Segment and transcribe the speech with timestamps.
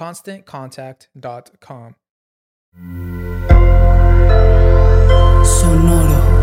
[0.00, 1.92] ConstantContact.com.
[5.44, 6.40] Sonoro.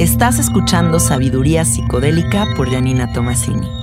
[0.00, 3.79] Estás escuchando Sabiduría Psicodélica por Janina Tomasini.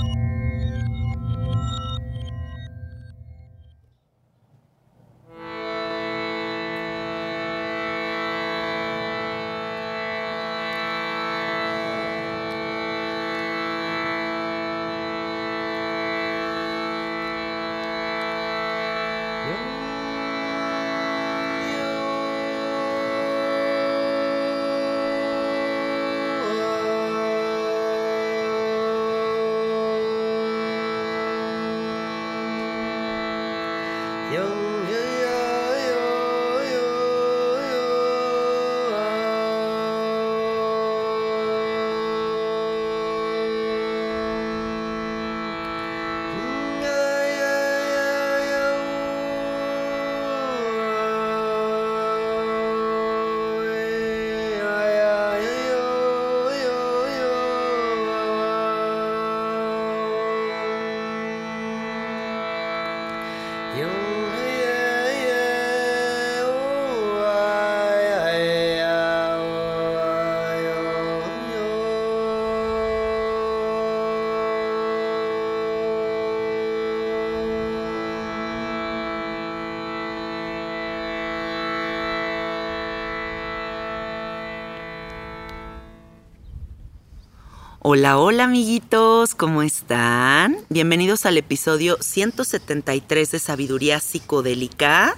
[87.89, 90.57] Hola, hola amiguitos, ¿cómo están?
[90.67, 95.15] Bienvenidos al episodio 173 de Sabiduría Psicodélica.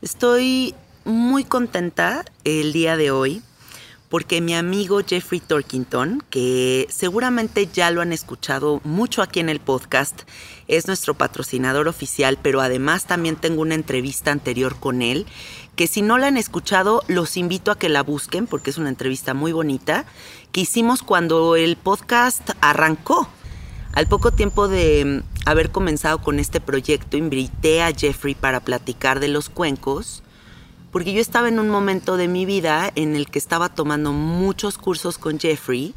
[0.00, 3.42] Estoy muy contenta el día de hoy
[4.08, 9.60] porque mi amigo Jeffrey Torkington, que seguramente ya lo han escuchado mucho aquí en el
[9.60, 10.22] podcast,
[10.66, 15.26] es nuestro patrocinador oficial, pero además también tengo una entrevista anterior con él,
[15.76, 18.88] que si no la han escuchado, los invito a que la busquen porque es una
[18.88, 20.06] entrevista muy bonita,
[20.52, 23.28] que hicimos cuando el podcast arrancó.
[23.92, 29.28] Al poco tiempo de haber comenzado con este proyecto, invité a Jeffrey para platicar de
[29.28, 30.22] los cuencos
[30.90, 34.78] porque yo estaba en un momento de mi vida en el que estaba tomando muchos
[34.78, 35.94] cursos con Jeffrey,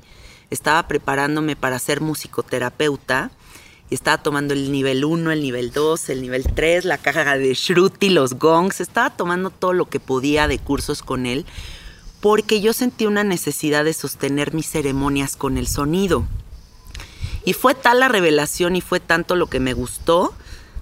[0.50, 3.32] estaba preparándome para ser musicoterapeuta,
[3.90, 8.10] estaba tomando el nivel 1, el nivel 2, el nivel 3, la caja de Shruti,
[8.10, 11.46] los gongs, estaba tomando todo lo que podía de cursos con él,
[12.22, 16.26] porque yo sentí una necesidad de sostener mis ceremonias con el sonido.
[17.44, 20.34] Y fue tal la revelación y fue tanto lo que me gustó,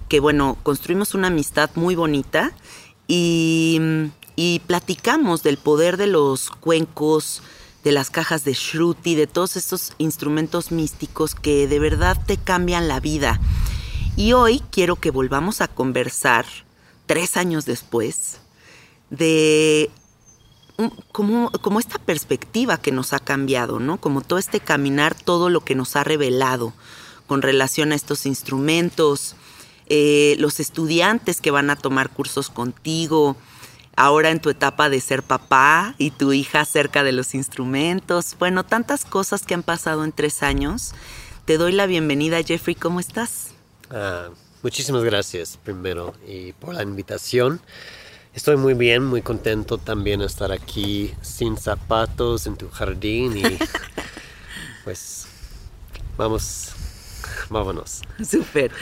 [0.08, 2.52] que bueno, construimos una amistad muy bonita
[3.08, 3.80] y,
[4.36, 7.42] y platicamos del poder de los cuencos,
[7.84, 12.88] de las cajas de Shruti, de todos estos instrumentos místicos que de verdad te cambian
[12.88, 13.40] la vida.
[14.16, 16.44] Y hoy quiero que volvamos a conversar,
[17.06, 18.40] tres años después,
[19.08, 19.90] de
[21.12, 23.98] como, como, esta perspectiva que nos ha cambiado, ¿no?
[24.00, 26.72] Como todo este caminar, todo lo que nos ha revelado
[27.26, 29.36] con relación a estos instrumentos,
[29.86, 33.36] eh, los estudiantes que van a tomar cursos contigo,
[33.96, 38.36] ahora en tu etapa de ser papá y tu hija cerca de los instrumentos.
[38.38, 40.92] Bueno, tantas cosas que han pasado en tres años.
[41.44, 42.74] Te doy la bienvenida, Jeffrey.
[42.74, 43.48] ¿Cómo estás?
[43.90, 44.30] Ah,
[44.62, 47.60] muchísimas gracias primero y por la invitación.
[48.40, 53.42] Estoy muy bien, muy contento también de estar aquí sin zapatos en tu jardín y
[54.84, 55.26] pues
[56.16, 56.70] vamos,
[57.50, 58.00] vámonos.
[58.26, 58.72] Súper.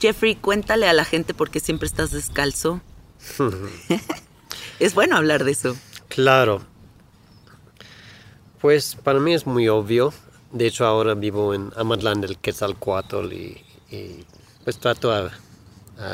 [0.00, 2.80] Jeffrey, cuéntale a la gente por qué siempre estás descalzo.
[4.78, 5.76] es bueno hablar de eso.
[6.06, 6.62] Claro.
[8.60, 10.14] Pues para mí es muy obvio.
[10.52, 14.24] De hecho ahora vivo en Amatlán del Quetzalcoatl y, y
[14.62, 15.32] pues trato a,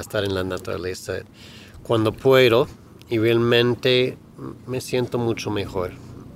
[0.00, 1.18] estar en la naturaleza
[1.88, 2.68] cuando puedo
[3.08, 4.18] y realmente
[4.66, 5.92] me siento mucho mejor.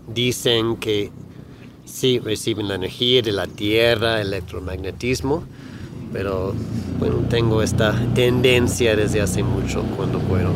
[0.08, 1.12] Dicen que
[1.84, 5.44] sí reciben la energía de la tierra, electromagnetismo,
[6.10, 6.54] pero
[6.98, 10.50] bueno, tengo esta tendencia desde hace mucho cuando puedo.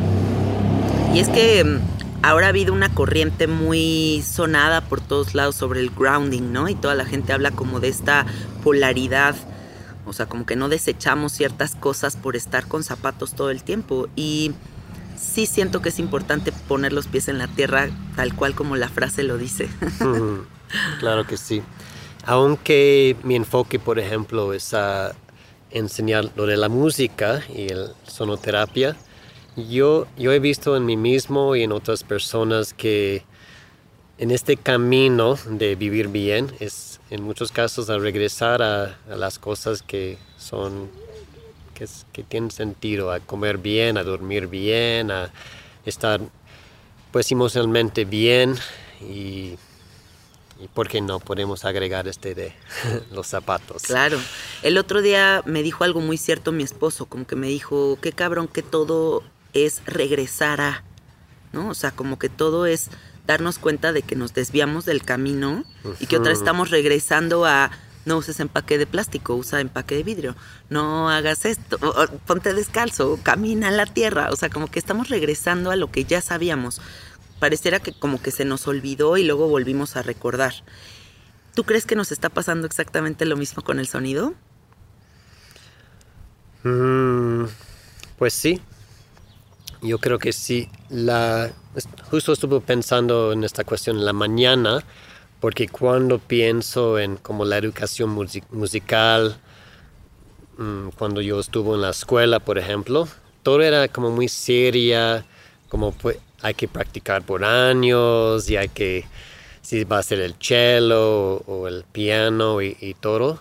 [1.15, 1.79] Y es que mm,
[2.23, 6.71] ahora ha habido una corriente muy sonada por todos lados sobre el grounding, ¿no?
[6.71, 8.25] Y toda la gente habla como de esta
[8.65, 9.37] polaridad
[10.07, 14.09] o sea, como que no desechamos ciertas cosas por estar con zapatos todo el tiempo.
[14.15, 14.53] Y
[15.27, 18.89] sí siento que es importante poner los pies en la tierra tal cual como la
[18.89, 19.69] frase lo dice.
[21.01, 21.63] claro que sí.
[22.25, 25.15] Aunque mi enfoque, por ejemplo, es a
[25.71, 28.97] enseñar lo de la música y el sonoterapia,
[29.57, 33.25] yo, yo he visto en mí mismo y en otras personas que
[34.19, 39.83] en este camino de vivir bien es en muchos casos a regresar a, las cosas
[39.83, 40.91] que son
[41.77, 45.31] que, que, tienen sentido, a comer bien, a dormir bien, a
[45.85, 46.21] estar
[47.13, 48.57] pues emocionalmente bien
[49.01, 49.57] y,
[50.59, 52.53] y por qué no podemos agregar este de
[53.13, 53.83] los zapatos.
[53.83, 54.19] Claro.
[54.63, 58.13] El otro día me dijo algo muy cierto mi esposo, como que me dijo, qué
[58.13, 59.23] cabrón que todo
[59.53, 60.83] es regresar a,
[61.53, 61.69] ¿no?
[61.69, 62.91] O sea, como que todo es
[63.27, 65.65] darnos cuenta de que nos desviamos del camino
[65.99, 67.71] y que otra vez estamos regresando a
[68.07, 70.37] no uses empaque de plástico, usa empaque de vidrio,
[70.71, 71.79] no hagas esto,
[72.27, 76.05] ponte descalzo, camina en la tierra, o sea, como que estamos regresando a lo que
[76.05, 76.81] ya sabíamos.
[77.41, 80.55] Pareciera que como que se nos olvidó y luego volvimos a recordar.
[81.55, 84.35] ¿Tú crees que nos está pasando exactamente lo mismo con el sonido?
[86.63, 87.45] Mm,
[88.19, 88.61] pues sí,
[89.83, 90.69] yo creo que sí.
[90.89, 91.51] La,
[92.11, 94.85] justo estuve pensando en esta cuestión la mañana,
[95.41, 98.11] porque cuando pienso en como la educación
[98.51, 99.37] musical,
[100.59, 103.07] mm, cuando yo estuve en la escuela, por ejemplo,
[103.43, 105.25] todo era como muy seria,
[105.69, 109.05] como pues, hay que practicar por años y hay que,
[109.63, 113.41] si va a ser el cello o, el piano y, y todo.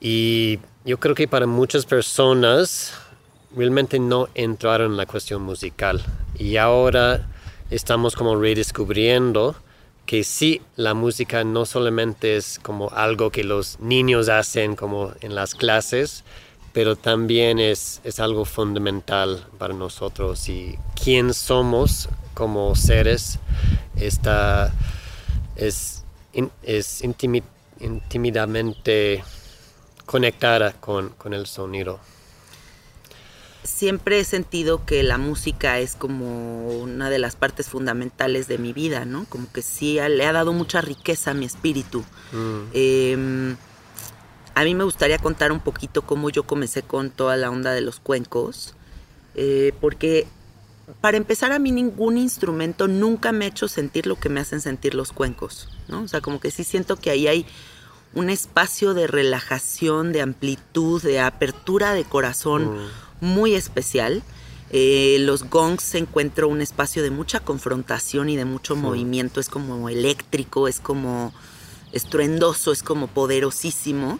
[0.00, 2.94] Y yo creo que para muchas personas
[3.54, 6.02] realmente no entraron en la cuestión musical.
[6.38, 7.28] Y ahora
[7.70, 9.56] estamos como redescubriendo
[10.10, 15.36] que sí, la música no solamente es como algo que los niños hacen como en
[15.36, 16.24] las clases,
[16.72, 20.48] pero también es, es algo fundamental para nosotros.
[20.48, 23.38] Y quién somos como seres
[23.94, 24.74] está,
[25.54, 26.02] es,
[26.64, 27.04] es
[27.78, 29.22] intimidamente
[30.06, 32.00] conectada con, con el sonido
[33.62, 38.72] siempre he sentido que la música es como una de las partes fundamentales de mi
[38.72, 39.26] vida, ¿no?
[39.28, 42.04] Como que sí le ha dado mucha riqueza a mi espíritu.
[42.32, 42.60] Mm.
[42.72, 43.56] Em,
[44.54, 47.82] a mí me gustaría contar un poquito cómo yo comencé con toda la onda de
[47.82, 48.74] los cuencos,
[49.34, 50.26] eh, porque
[51.00, 54.60] para empezar a mí ningún instrumento nunca me ha hecho sentir lo que me hacen
[54.60, 56.02] sentir los cuencos, ¿no?
[56.02, 57.46] O sea, como que sí siento que ahí hay
[58.12, 62.76] un espacio de relajación, de amplitud, de apertura de corazón.
[62.76, 64.22] Mm muy especial.
[64.72, 69.40] Eh, los gongs se encuentra un espacio de mucha confrontación y de mucho movimiento.
[69.40, 71.32] Es como eléctrico, es como
[71.92, 74.18] estruendoso, es como poderosísimo.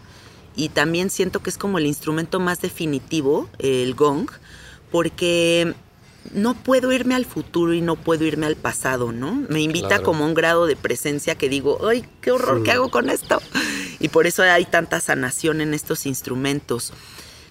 [0.57, 4.29] Y también siento que es como el instrumento más definitivo, el gong,
[4.91, 5.75] porque
[6.35, 9.45] no puedo irme al futuro y no puedo irme al pasado, ¿no?
[9.49, 13.09] Me invita como un grado de presencia que digo, ¡ay, qué horror, qué hago con
[13.09, 13.41] esto!
[14.01, 16.93] Y por eso hay tanta sanación en estos instrumentos.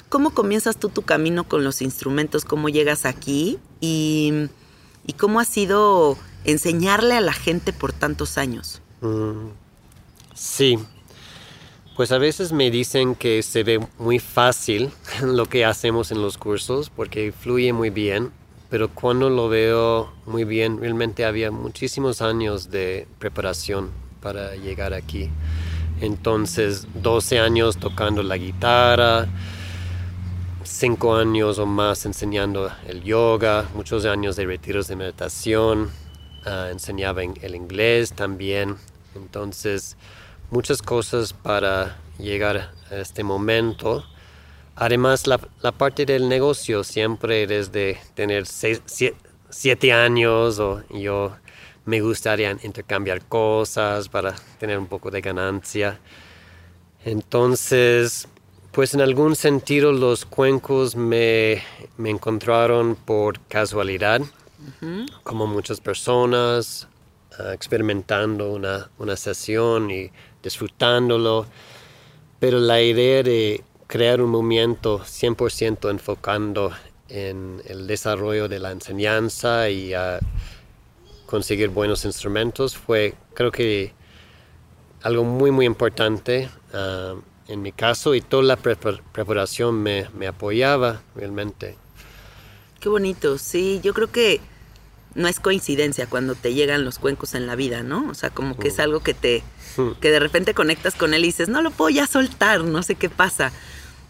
[0.09, 2.43] ¿Cómo comienzas tú tu camino con los instrumentos?
[2.43, 3.59] ¿Cómo llegas aquí?
[3.79, 4.49] Y,
[5.05, 8.81] ¿Y cómo ha sido enseñarle a la gente por tantos años?
[9.01, 9.49] Mm,
[10.33, 10.79] sí.
[11.95, 14.89] Pues a veces me dicen que se ve muy fácil
[15.21, 18.31] lo que hacemos en los cursos porque fluye muy bien,
[18.69, 23.89] pero cuando lo veo muy bien, realmente había muchísimos años de preparación
[24.21, 25.29] para llegar aquí.
[26.01, 29.27] Entonces, 12 años tocando la guitarra,
[30.69, 35.89] 5 años o más enseñando el yoga, muchos años de retiros de meditación,
[36.45, 38.77] ah, enseñaba el inglés también.
[39.15, 39.97] Entonces,
[40.51, 44.05] muchas cosas para llegar a este momento.
[44.75, 45.39] Además, la,
[45.71, 51.35] parte del negocio siempre desde tener 7 años o yo
[51.85, 55.99] me gustaría intercambiar cosas para tener un poco de ganancia.
[57.03, 58.27] Entonces,
[58.79, 61.61] pues en algún sentido los cuencos me,
[62.01, 64.21] encontraron por casualidad,
[65.23, 66.87] como muchas personas,
[67.37, 70.09] ah, experimentando una, una sesión y
[70.41, 71.45] disfrutándolo.
[72.39, 76.71] Pero la idea de crear un movimiento 100% enfocando
[77.09, 80.19] en el desarrollo de la enseñanza y a
[81.25, 83.91] conseguir buenos instrumentos fue, creo que,
[85.01, 87.15] algo muy, muy importante ah,
[87.49, 91.75] en mi caso y toda la preparación me, me apoyaba realmente.
[92.79, 94.39] Qué bonito, sí, yo creo que
[95.15, 98.07] no es coincidencia cuando te llegan los cuencos en la vida, ¿no?
[98.09, 98.81] O sea, como que es mm.
[98.81, 99.43] algo que te,
[99.77, 99.99] mm.
[99.99, 102.95] que de repente conectas con él y dices, no lo puedo ya soltar, no sé
[102.95, 103.51] qué pasa.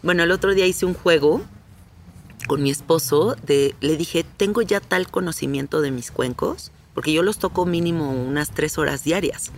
[0.02, 1.40] Bueno, el otro día hice un juego
[2.46, 7.22] con mi esposo, de, le dije, tengo ya tal conocimiento de mis cuencos porque yo
[7.22, 9.52] los toco mínimo unas tres horas diarias.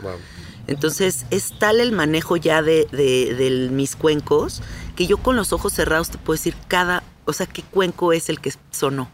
[0.66, 4.62] Entonces es tal el manejo ya de, de, mis cuencos
[4.96, 8.28] que yo con los ojos cerrados te puedo decir cada, o sea, qué cuenco es
[8.28, 9.10] el que sonó.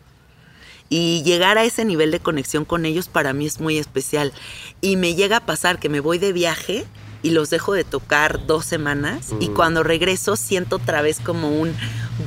[0.90, 4.32] Y llegar a ese nivel de conexión con ellos para mí es muy especial.
[4.80, 6.86] Y me llega a pasar que me voy de viaje
[7.22, 9.54] y los dejo de tocar dos semanas y mm.
[9.54, 11.74] cuando regreso siento otra vez como un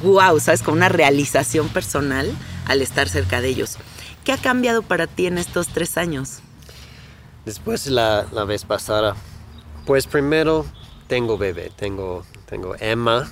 [0.04, 0.62] wow, ¿sabes?
[0.62, 2.32] Como una realización personal
[2.66, 3.78] al estar cerca de ellos.
[4.24, 6.40] ¿Qué ha cambiado para ti en estos tres años?
[7.46, 9.16] Después la, la vez pasada,
[9.86, 10.66] pues primero
[11.08, 13.32] tengo bebé, tengo, tengo Emma.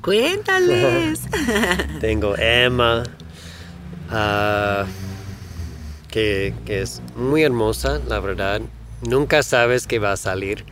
[0.00, 1.20] Cuéntales.
[2.00, 3.04] tengo Emma,
[4.10, 4.86] ah,
[6.08, 8.62] que, que, es muy hermosa, la verdad.
[9.02, 10.64] Nunca sabes qué va a salir,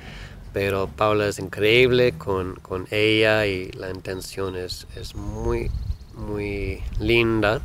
[0.53, 5.71] pero Paula es increíble con, con ella y la intención es, es muy,
[6.15, 7.61] muy linda.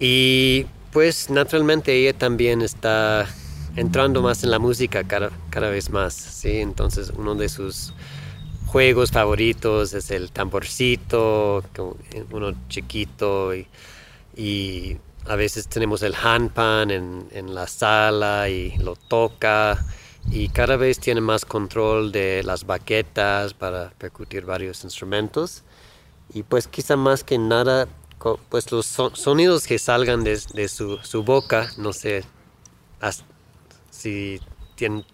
[0.00, 3.26] Y pues naturalmente ella también está
[3.76, 6.58] entrando más en la música cada, cada vez más, ¿sí?
[6.58, 7.92] Entonces uno de sus
[8.66, 11.64] juegos favoritos es el tamborcito,
[12.30, 13.66] uno chiquito y,
[15.26, 19.84] a veces tenemos el handpan en, en, la sala y lo toca
[20.30, 25.64] y cada vez tiene más control de las baquetas para percutir varios instrumentos
[26.32, 27.88] y pues quizá más que nada
[28.48, 32.24] pues los sonidos que salgan de, su, boca, no sé
[33.90, 34.40] si
[34.74, 35.04] tienen,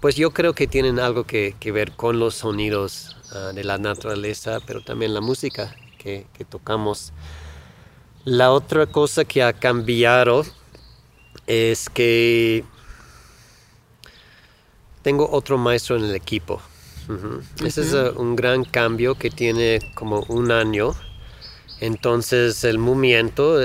[0.00, 4.58] pues yo creo que tienen algo que, ver con los sonidos ah, de la naturaleza,
[4.66, 7.12] pero también la música que, tocamos.
[8.24, 10.44] La otra cosa que ha cambiado
[11.46, 12.64] es que
[15.02, 16.60] tengo otro maestro en el equipo.
[17.64, 20.94] Ese es ah, un gran cambio que tiene como un año
[21.80, 23.60] entonces el movimiento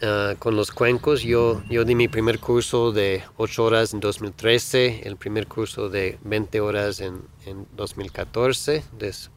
[0.00, 5.02] eh, con los cuencos, yo, yo di mi primer curso de 8 horas en 2013,
[5.04, 8.84] el primer curso de 20 horas en, en 2014,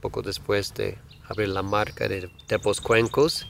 [0.02, 3.48] poco después de abrir la marca de Tepos Cuencos.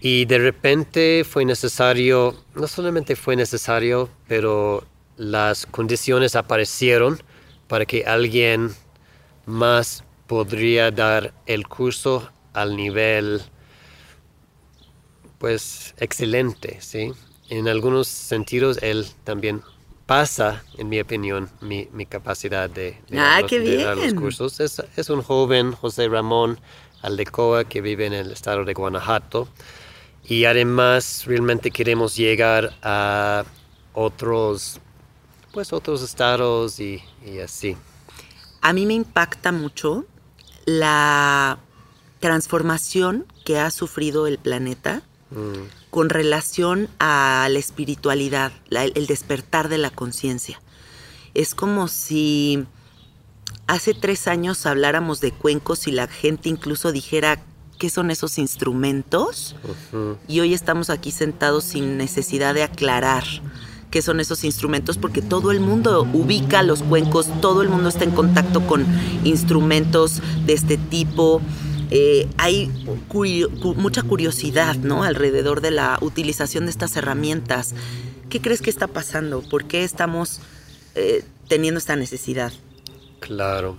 [0.00, 4.84] Y de repente fue necesario, no solamente fue necesario, pero
[5.18, 7.20] las condiciones aparecieron
[7.66, 8.70] para que alguien
[9.44, 13.42] más podría dar el curso al nivel
[15.38, 17.12] pues excelente, ¿sí?
[17.48, 19.62] En algunos sentidos él también
[20.08, 23.42] pasa, en mi opinión, mi, capacidad de, de, ah,
[23.94, 24.58] los, cursos.
[24.58, 26.58] Es, un joven, José Ramón
[27.02, 29.48] Aldecoa, que vive en el estado de Guanajuato.
[30.24, 33.44] Y además realmente queremos llegar a
[33.92, 34.80] otros,
[35.52, 37.76] pues otros estados y, y así.
[38.62, 40.06] A mí me impacta mucho
[40.64, 41.58] la
[42.18, 45.02] transformación que ha sufrido el planeta
[45.90, 50.60] con relación a la espiritualidad, el despertar de la conciencia.
[51.34, 52.66] Es como si
[53.66, 57.42] hace tres años habláramos de cuencos y la gente incluso dijera,
[57.78, 59.54] qué son esos instrumentos
[60.26, 63.24] y hoy estamos aquí sentados sin necesidad de aclarar
[63.90, 68.04] qué son esos instrumentos porque todo el mundo ubica los cuencos, todo el mundo está
[68.04, 68.84] en contacto con
[69.24, 71.40] instrumentos de este tipo.
[71.90, 72.70] Eh, hay
[73.76, 75.04] mucha curiosidad ¿no?
[75.04, 77.74] alrededor de la utilización de estas herramientas.
[78.28, 79.42] ¿Qué crees que está pasando?
[79.42, 80.40] ¿Por qué estamos
[80.94, 82.52] eh, teniendo esta necesidad?
[83.20, 83.78] Claro.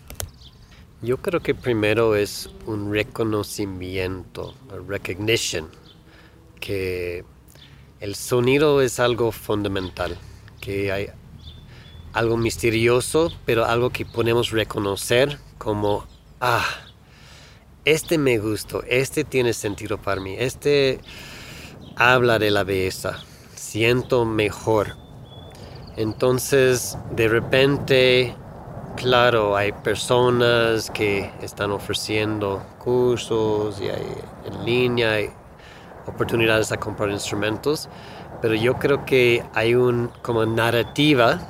[1.02, 4.54] Yo creo que primero es un reconocimiento,
[4.88, 5.70] recognition,
[6.60, 7.24] que
[8.02, 10.18] el sonido es algo fundamental,
[10.60, 11.08] que hay
[12.12, 16.06] algo misterioso, pero algo que podemos reconocer como,
[16.42, 16.66] ah,
[17.86, 21.00] este me gustó, este tiene sentido para mí, este
[21.96, 23.20] habla de la belleza,
[23.56, 24.96] siento mejor.
[25.98, 28.36] Entonces, de repente,
[28.96, 34.06] claro, hay personas que están ofreciendo cursos y hay
[34.46, 35.18] en línea,
[36.06, 37.90] oportunidades a comprar instrumentos,
[38.42, 41.42] pero yo creo que hay un como narrativa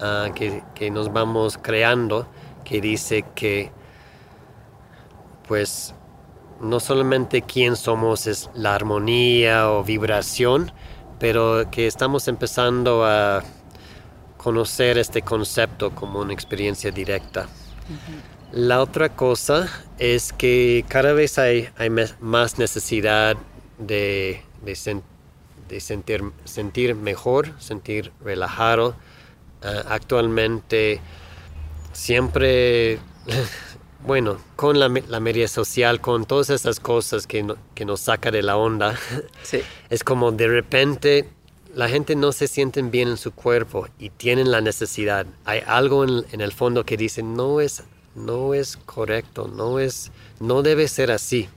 [0.00, 2.26] ah, que, que, nos vamos creando
[2.64, 3.72] que dice que
[5.50, 5.96] pues
[6.60, 10.70] no solamente quién somos es la armonía o vibración,
[11.18, 13.42] pero que estamos empezando a
[14.36, 17.48] conocer este concepto como una experiencia directa.
[18.52, 21.90] La otra cosa es que cada vez hay, hay
[22.20, 23.36] más necesidad
[23.76, 24.76] de, de,
[25.80, 28.94] sentir, sentir mejor, sentir relajado.
[29.64, 31.00] Ah, actualmente
[31.92, 33.00] siempre,
[34.06, 38.42] bueno, con la, la, media social, con todas esas cosas que, que nos saca de
[38.42, 38.98] la onda,
[39.90, 41.28] es como de repente
[41.74, 45.26] la gente no se siente bien en su cuerpo y tienen la necesidad.
[45.44, 50.10] Hay algo en, en, el fondo que dice no es, no es correcto, no es,
[50.40, 51.48] no debe ser así.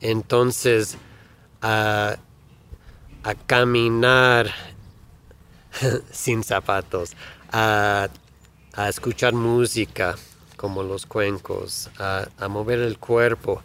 [0.00, 0.98] Entonces
[1.64, 2.16] a,
[3.46, 4.50] caminar
[6.12, 7.12] sin zapatos,
[7.50, 8.08] a,
[8.88, 10.16] escuchar música
[10.64, 13.62] como los cuencos, a, mover el cuerpo,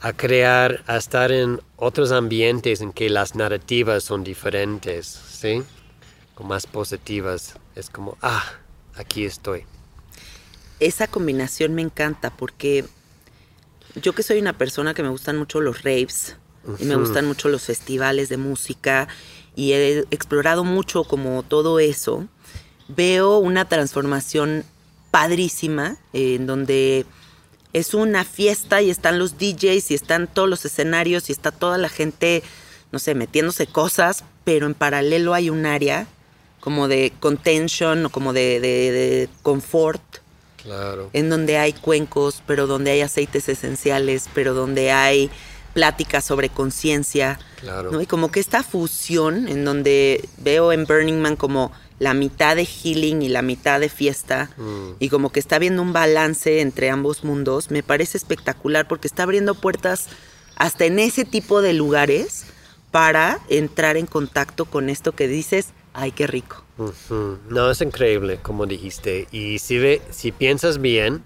[0.00, 5.62] a crear, a estar en otros ambientes en que las narrativas son diferentes, ¿sí?
[6.34, 7.54] Como más positivas.
[7.76, 8.42] Es como, ah,
[8.96, 9.66] aquí estoy.
[10.80, 12.86] Esa combinación me encanta porque
[13.94, 16.34] yo que soy una persona que me gustan mucho los raves,
[16.80, 19.06] y me gustan mucho los festivales de música
[19.54, 22.26] y he explorado mucho como todo eso.
[22.88, 24.64] Veo una transformación
[25.12, 27.06] padrísima en donde
[27.72, 31.78] es una fiesta y están los DJs y están todos los escenarios y está toda
[31.78, 32.42] la gente,
[32.90, 36.08] no sé, metiéndose cosas, pero en paralelo hay un área
[36.58, 40.02] como de contention o como de, de confort.
[40.62, 41.10] Claro.
[41.12, 45.30] En donde hay cuencos, pero donde hay aceites esenciales, pero donde hay
[45.74, 47.38] pláticas sobre conciencia.
[47.60, 48.00] Claro.
[48.00, 51.72] Y como que esta fusión en donde veo en Burning Man como
[52.02, 54.96] la mitad de healing y la mitad de fiesta mm.
[54.98, 59.22] y como que está viendo un balance entre ambos mundos, me parece espectacular porque está
[59.22, 60.08] abriendo puertas
[60.56, 62.46] hasta en ese tipo de lugares
[62.90, 66.64] para entrar en contacto con esto que dices, ay, qué rico.
[67.48, 69.28] No, es increíble, como dijiste.
[69.30, 71.22] Y si, ve, si piensas bien,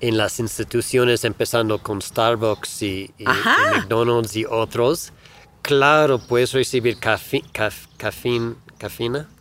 [0.00, 5.12] en las instituciones, empezando con Starbucks y, McDonald's y otros,
[5.60, 6.98] claro, puedes recibir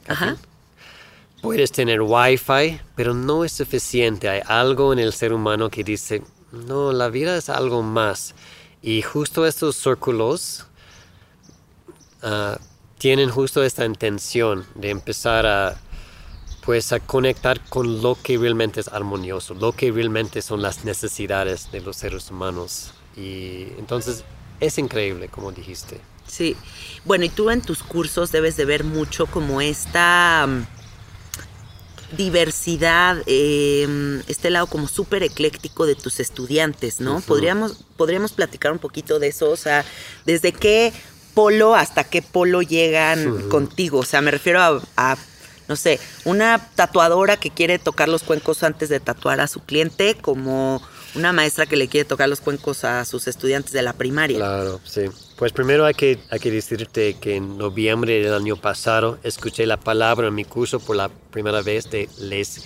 [0.05, 0.37] cafina.
[1.41, 4.29] Puedes tener Wi-Fi, pero no es suficiente.
[4.29, 8.33] Hay algo en el ser humano que dice, no, la vida es algo más.
[8.81, 10.65] Y justo estos círculos
[12.23, 12.57] ah,
[12.97, 15.77] tienen justo esta intención de empezar a
[16.65, 21.71] pues a conectar con lo que realmente es armonioso, lo que realmente son las necesidades
[21.71, 22.91] de los seres humanos.
[23.15, 24.23] Y entonces
[24.59, 26.01] es increíble, como dijiste.
[26.35, 26.57] Sí,
[27.05, 34.21] bueno, y tú en tus cursos debes de ver mucho como esta mm, diversidad, em,
[34.27, 37.21] este lado como súper ecléctico de tus estudiantes, ¿no?
[37.21, 39.85] ¿Podríamos, podríamos platicar un poquito de eso, o sea,
[40.25, 40.91] desde qué
[41.33, 44.59] polo hasta qué polo llegan contigo, o sea, me refiero
[44.97, 45.17] a
[45.67, 50.15] no sé, una tatuadora que quiere tocar los cuencos antes de tatuar a su cliente,
[50.15, 50.81] como
[51.15, 54.37] una maestra que le quiere tocar los cuencos a sus estudiantes de la primaria.
[54.37, 55.01] Claro, sí.
[55.37, 59.77] Pues primero hay que, hay que decirte que en noviembre del año pasado escuché la
[59.77, 62.65] palabra en mi curso por la primera vez de les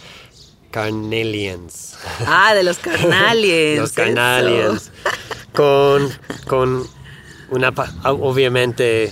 [0.71, 1.95] carnelians.
[2.25, 3.79] Ah, de los carnalians.
[3.79, 4.91] los carnalians.
[5.53, 6.09] Con,
[6.47, 6.88] con
[7.49, 9.12] una, obviamente,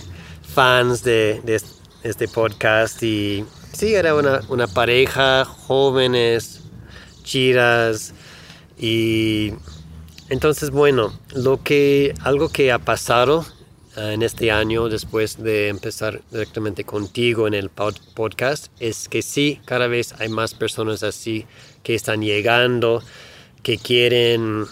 [0.54, 1.62] fans de, de
[2.04, 3.44] este podcast y
[3.78, 6.62] Sí, era una, una pareja, jóvenes,
[7.22, 8.12] chiras,
[8.80, 9.54] y
[10.30, 13.46] entonces, bueno, lo que, algo que ha pasado
[13.96, 19.22] uh, en este año después de empezar directamente contigo en el pod podcast es que
[19.22, 21.46] sí, cada vez hay más personas así
[21.82, 23.02] que están llegando,
[23.64, 24.66] que quieren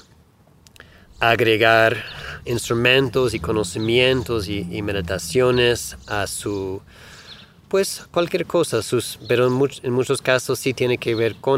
[1.20, 2.04] agregar
[2.46, 6.82] instrumentos y conocimientos y, meditaciones a su,
[7.70, 11.58] pues cualquier cosa, sus, pero en, en muchos casos sí tiene que ver con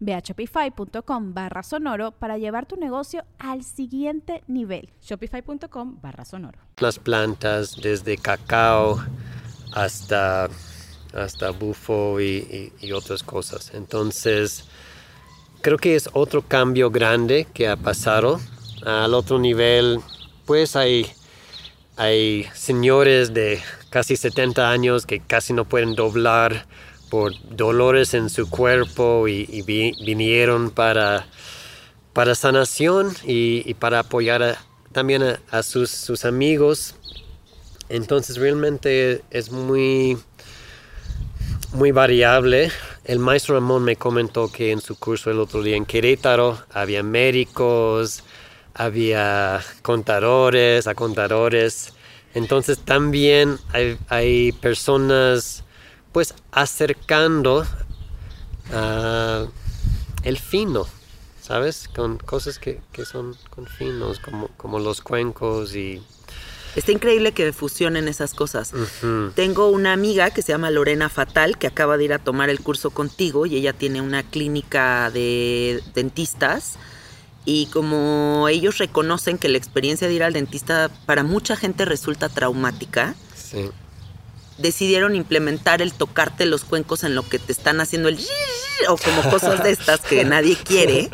[0.00, 4.90] Ve a shopify.com barra sonoro para llevar tu negocio al siguiente nivel.
[5.00, 6.58] Shopify.com barra sonoro.
[6.78, 8.98] Las plantas desde cacao
[9.72, 10.48] hasta,
[11.14, 13.72] hasta bufo y, y, y otras cosas.
[13.74, 14.64] Entonces,
[15.60, 18.40] creo que es otro cambio grande que ha pasado.
[18.84, 20.00] Al otro nivel,
[20.46, 21.06] pues hay,
[21.96, 26.66] hay señores de casi 70 años que casi no pueden doblar
[27.08, 31.26] por dolores en su cuerpo y, y vi, vinieron para,
[32.12, 34.58] para sanación y, y para apoyar a,
[34.92, 36.94] también a, a sus, sus, amigos.
[37.88, 40.18] Entonces realmente es muy,
[41.72, 42.70] muy variable.
[43.04, 47.02] El maestro Ramón me comentó que en su curso el otro día en Querétaro había
[47.02, 48.22] médicos,
[48.74, 51.94] había contadores, a contadores.
[52.34, 55.64] Entonces también hay, hay personas
[56.12, 57.66] pues acercando
[58.72, 59.48] uh,
[60.22, 60.86] el fino,
[61.40, 61.88] ¿sabes?
[61.94, 66.02] Con cosas que, que son con finos, como, como, los cuencos y...
[66.76, 68.72] Está increíble que fusionen esas cosas.
[68.72, 69.34] Uh -huh.
[69.34, 72.60] Tengo una amiga que se llama Lorena Fatal, que acaba de ir a tomar el
[72.60, 76.74] curso contigo y ella tiene una clínica de dentistas.
[77.44, 82.28] Y como ellos reconocen que la experiencia de ir al dentista para mucha gente resulta
[82.28, 83.70] traumática, sí
[84.58, 88.18] decidieron implementar el tocarte los cuencos en lo que te están haciendo el
[88.88, 91.10] o como cosas de estas que nadie quiere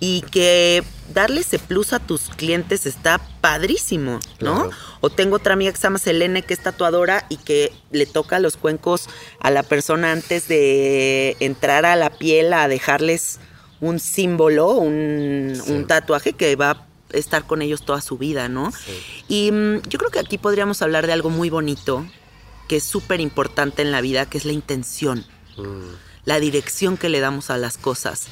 [0.00, 0.82] y que
[1.14, 4.54] darle ese plus a tus clientes está padrísimo, ¿no?
[4.54, 4.70] Claro.
[5.00, 8.40] O tengo otra amiga que se llama Selene que es tatuadora y que le toca
[8.40, 13.38] los cuencos a la persona antes de entrar a la piel a dejarles
[13.80, 15.72] un símbolo, un, sí.
[15.72, 18.72] un tatuaje que va a estar con ellos toda su vida, ¿no?
[18.72, 18.92] Sí.
[19.28, 22.06] Y mmm, yo creo que aquí podríamos hablar de algo muy bonito
[22.68, 25.94] que es súper importante en la vida, que es la intención, mm.
[26.24, 28.26] la dirección que le damos a las cosas.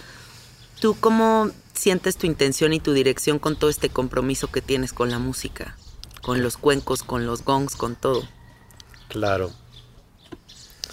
[0.81, 5.11] ¿Tú cómo sientes tu intención y tu dirección con todo este compromiso que tienes con
[5.11, 5.77] la música?
[6.23, 8.27] Con los cuencos, con los gongs, con todo.
[9.09, 9.51] Claro.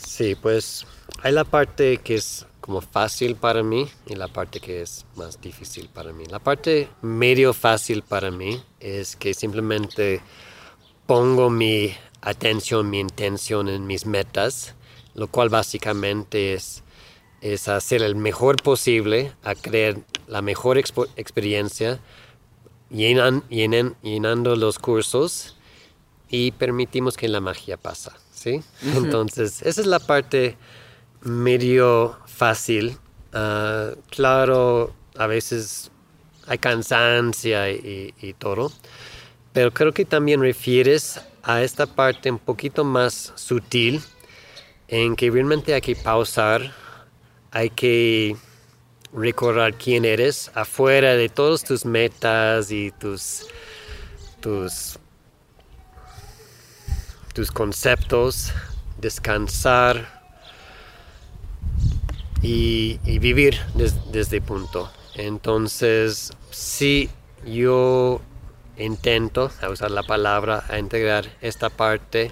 [0.05, 0.85] Sí, pues
[1.21, 5.39] hay la parte que es como fácil para mí y la parte que es más
[5.39, 6.25] difícil para mí.
[6.25, 10.21] La parte medio fácil para mí es que simplemente
[11.05, 14.75] pongo mi atención, mi intención en mis metas,
[15.13, 16.83] lo cual básicamente es,
[17.41, 21.99] es hacer el mejor posible, a crear la mejor expo- experiencia,
[22.89, 25.55] llenan, llenen, llenando los cursos
[26.29, 28.61] y permitimos que la magia pasa, ¿sí?
[28.93, 30.57] Entonces, esa es la parte
[31.21, 32.97] medio fácil.
[33.33, 35.91] Uh, claro, a veces
[36.47, 38.71] hay cansancio y, y, y todo,
[39.53, 44.01] pero creo que también refieres a esta parte un poquito más sutil
[44.89, 46.73] en que realmente hay que pausar,
[47.51, 48.35] hay que
[49.13, 53.47] recordar quién eres afuera de todas tus metas y tus,
[54.41, 54.99] tus,
[57.33, 58.51] tus conceptos,
[58.99, 60.21] descansar
[62.41, 64.91] y, vivir des, desde punto.
[65.15, 67.09] Entonces, sí,
[67.45, 68.19] yo
[68.77, 72.31] intento a usar la palabra a integrar esta parte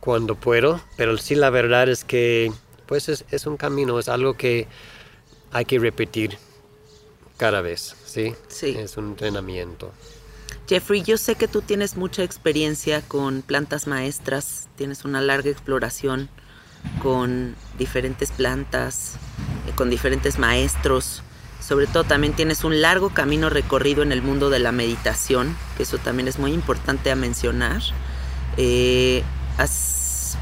[0.00, 2.52] cuando puedo, pero sí la verdad es que
[2.86, 4.68] pues es, es, un camino, es algo que
[5.52, 6.36] hay que repetir
[7.36, 8.34] cada vez, ¿sí?
[8.48, 8.76] Sí.
[8.78, 9.92] Es un entrenamiento.
[10.68, 16.28] Jeffrey, yo sé que tú tienes mucha experiencia con plantas maestras, tienes una larga exploración
[17.02, 19.16] con diferentes plantas,
[19.68, 21.22] eh, con diferentes maestros.
[21.66, 25.84] Sobre todo también tienes un largo camino recorrido en el mundo de la meditación, que
[25.84, 27.80] eso también es muy importante a mencionar.
[28.58, 29.22] Eh,
[29.56, 30.36] has,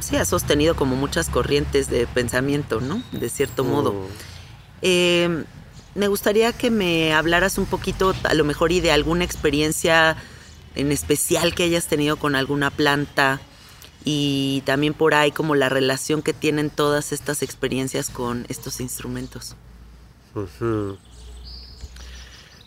[0.00, 3.02] sí, has sostenido como muchas corrientes de pensamiento, ¿no?
[3.12, 3.92] De cierto modo.
[3.94, 4.06] Mm.
[4.82, 5.44] Eh,
[5.94, 10.18] me gustaría que me hablaras un poquito, a lo mejor, y de alguna experiencia
[10.74, 13.40] en especial que hayas tenido con alguna planta
[14.04, 19.56] y también por ahí como la relación que tienen todas estas experiencias con estos instrumentos.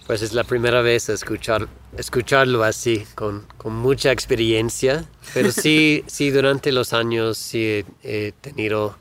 [0.08, 5.06] Pues es la primera vez escuchar, escucharlo así, con, con mucha experiencia.
[5.34, 8.96] Pero sí, sí, durante los años sí he, he tenido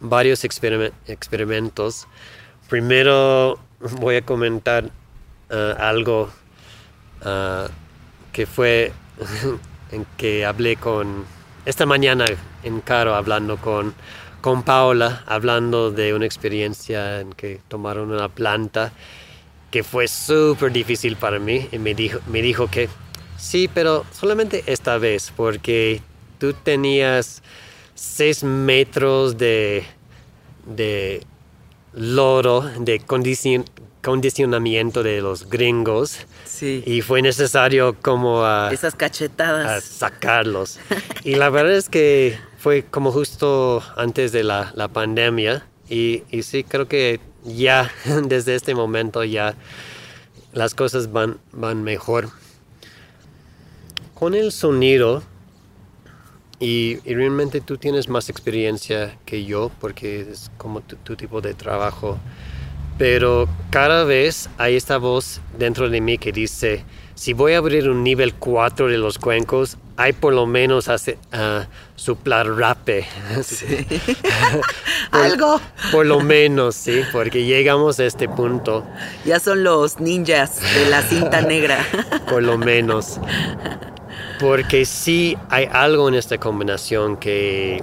[0.00, 2.06] varios experime- experimentos.
[2.68, 3.58] Primero
[4.00, 4.90] voy a comentar
[5.50, 6.30] ah, algo
[7.22, 7.68] ah,
[8.32, 8.92] que fue
[9.92, 11.24] en que hablé con
[11.66, 12.24] esta mañana
[12.62, 13.94] en Caro hablando con,
[14.48, 18.92] con Paola, hablando de una experiencia en que tomaron una planta
[19.70, 22.88] que fue súper difícil para mí y me dijo, me dijo que
[23.36, 26.00] sí, pero solamente esta vez porque
[26.38, 27.42] tú tenías
[27.94, 29.84] seis metros de,
[30.64, 31.22] de
[31.92, 33.66] loro, de condicion-
[34.02, 36.82] condicionamiento de los gringos Sí.
[36.86, 39.84] y fue necesario como a, Esas a cachetadas.
[39.84, 40.78] sacarlos.
[41.22, 46.42] Y la verdad es que fue como justo antes de la, la pandemia y, y
[46.42, 47.90] sí creo que ya
[48.24, 49.54] desde este momento ya
[50.52, 52.30] las cosas van, van mejor.
[54.14, 55.22] Con el sonido,
[56.60, 61.54] y, realmente tú tienes más experiencia que yo porque es como tu, tu tipo de
[61.54, 62.18] trabajo.
[62.98, 67.88] Pero cada vez hay esta voz dentro de mí que dice, si voy a abrir
[67.88, 73.04] un nivel 4 de los cuencos, hay por lo menos hace, ah, soplar rape.
[75.10, 75.60] Por- Algo.
[75.90, 78.84] Por lo menos, sí, porque llegamos a este punto,
[79.24, 81.78] Ya son los ninjas de la cinta negra.
[82.30, 83.18] por lo menos.
[84.38, 87.82] Porque sí hay algo en esta combinación que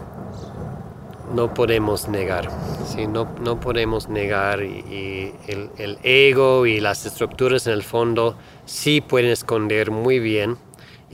[1.34, 2.50] no podemos negar.
[2.88, 7.84] Sí, no, no podemos negar y, y el, el ego y las estructuras en el
[7.84, 10.58] fondo sí pueden esconder muy bien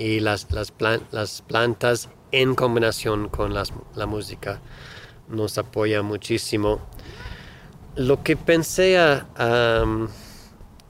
[0.02, 4.60] y las, las, plan- las plantas en combinación con las- la música
[5.30, 6.80] nos apoya muchísimo.
[7.96, 10.08] Lo que pensé a, a-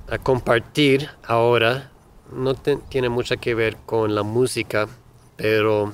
[0.10, 1.92] a compartir ahora
[2.34, 4.88] no te- tiene mucho que ver con la música,
[5.36, 5.94] pero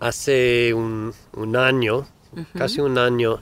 [0.00, 2.06] hace un, un año,
[2.54, 3.40] casi un año,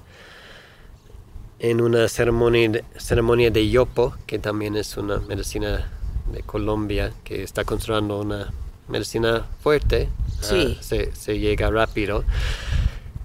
[1.58, 5.90] en una ceremonia ceremonia de yopo, que también es una medicina
[6.32, 8.52] de Colombia, que está construyendo una
[8.88, 10.08] medicina fuerte,
[10.40, 10.76] Sí.
[10.78, 12.24] ah, se, se llega rápido.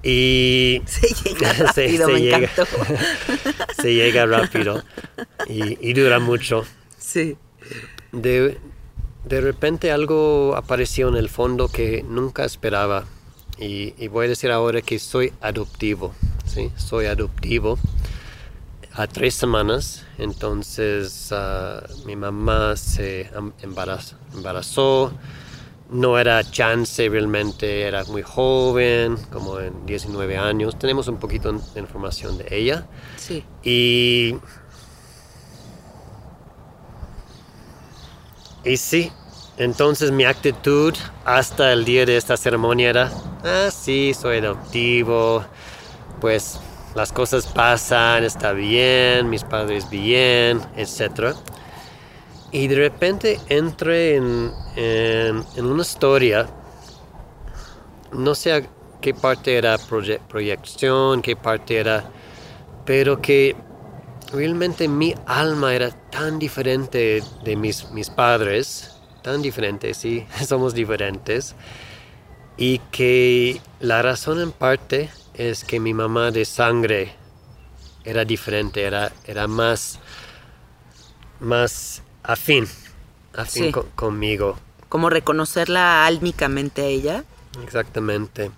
[0.04, 2.38] Y Se llega Se- rápido, se me llega.
[2.38, 2.66] encantó.
[3.82, 4.84] se llega rápido
[5.48, 6.66] y, y dura mucho.
[6.98, 7.36] Sí.
[8.12, 8.58] De,
[9.26, 13.06] de repente algo apareció en el fondo que nunca esperaba.
[13.60, 16.14] Y, y voy a decir ahora que soy adoptivo.
[16.46, 16.72] ¿sí?
[16.78, 17.80] Soy adoptivo
[18.98, 20.04] a tres semanas.
[20.18, 23.30] Entonces ah, mi mamá se
[23.62, 25.14] embaraz- embarazó.
[25.90, 30.78] No era chance realmente, era muy joven, como en 19 años.
[30.78, 32.86] Tenemos un poquito de información de ella.
[33.16, 33.46] Sí.
[33.64, 34.36] Y.
[38.66, 39.12] Y sí,
[39.58, 43.12] entonces mi actitud hasta el día de esta ceremonia era:
[43.46, 45.46] ah, sí, soy adoptivo,
[46.20, 46.60] pues
[46.98, 51.36] las cosas pasan, está bien, mis padres bien, etc.
[52.52, 56.48] Y de repente entré en, en, en una historia,
[58.12, 58.68] no sé
[59.02, 62.10] qué parte era proye- proyección, qué parte era
[62.86, 63.56] pero que
[64.34, 68.92] realmente mi alma era tan diferente de mis, mis padres,
[69.24, 71.56] tan diferente, sí, somos diferentes,
[72.58, 77.14] y que la razón en parte es que mi mamá de sangre
[78.04, 80.00] era diferente, era, era más,
[81.40, 82.68] más afín,
[83.36, 83.72] afín Sí.
[83.96, 84.58] conmigo.
[84.90, 87.24] Como reconocerla álmicamente a ella.
[87.64, 88.52] Exactamente.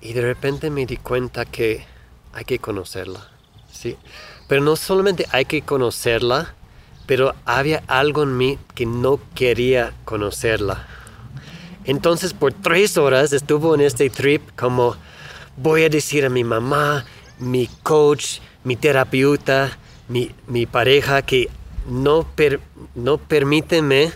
[0.00, 1.84] Y de repente me di cuenta que
[2.32, 3.28] hay que conocerla.
[3.72, 3.96] Sí.
[4.46, 6.54] Pero no solamente hay que conocerla,
[7.06, 10.86] pero había algo en mí que no quería conocerla.
[11.84, 14.94] Entonces por tres horas estuvo en este trip como
[15.60, 17.04] voy a decir a mi mamá,
[17.38, 19.76] mi coach, mi terapeuta,
[20.08, 21.48] mi, mi pareja que
[21.88, 22.60] no, per-
[22.94, 24.12] no permíteme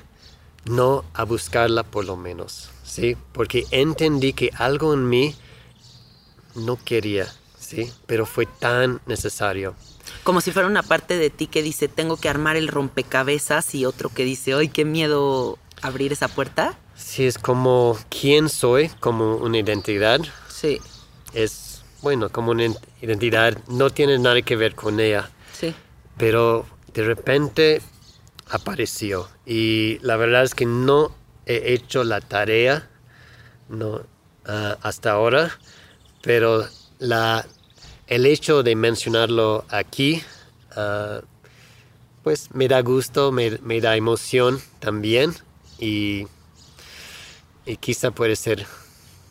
[0.65, 3.17] no a buscarla por lo menos, ¿sí?
[3.33, 5.35] Porque entendí que algo en mí
[6.55, 7.27] no quería,
[7.59, 7.91] ¿sí?
[8.07, 9.75] Pero fue tan necesario.
[10.25, 13.85] Como si fuera una parte de ti que dice, tengo que armar el rompecabezas y
[13.87, 16.79] otro que dice, ay, qué miedo abrir esa puerta.
[16.95, 20.21] Sí, es como quién soy, como una identidad.
[20.49, 20.81] Sí,
[21.35, 22.67] Es, bueno, como una
[23.01, 25.31] identidad, no tiene nada que ver con ella.
[25.53, 25.75] sí.
[26.19, 27.81] pero de repente
[28.51, 31.11] apareció y la verdad es que no
[31.47, 32.89] he hecho la tarea
[33.69, 34.03] no
[34.45, 35.59] ah, hasta ahora
[36.23, 36.67] pero
[36.99, 37.47] la
[38.07, 40.23] el hecho de mencionarlo aquí
[40.77, 41.23] ah,
[42.23, 45.35] pues me da gusto me, me da emoción también
[45.79, 46.27] y,
[47.65, 48.67] y quizá puede ser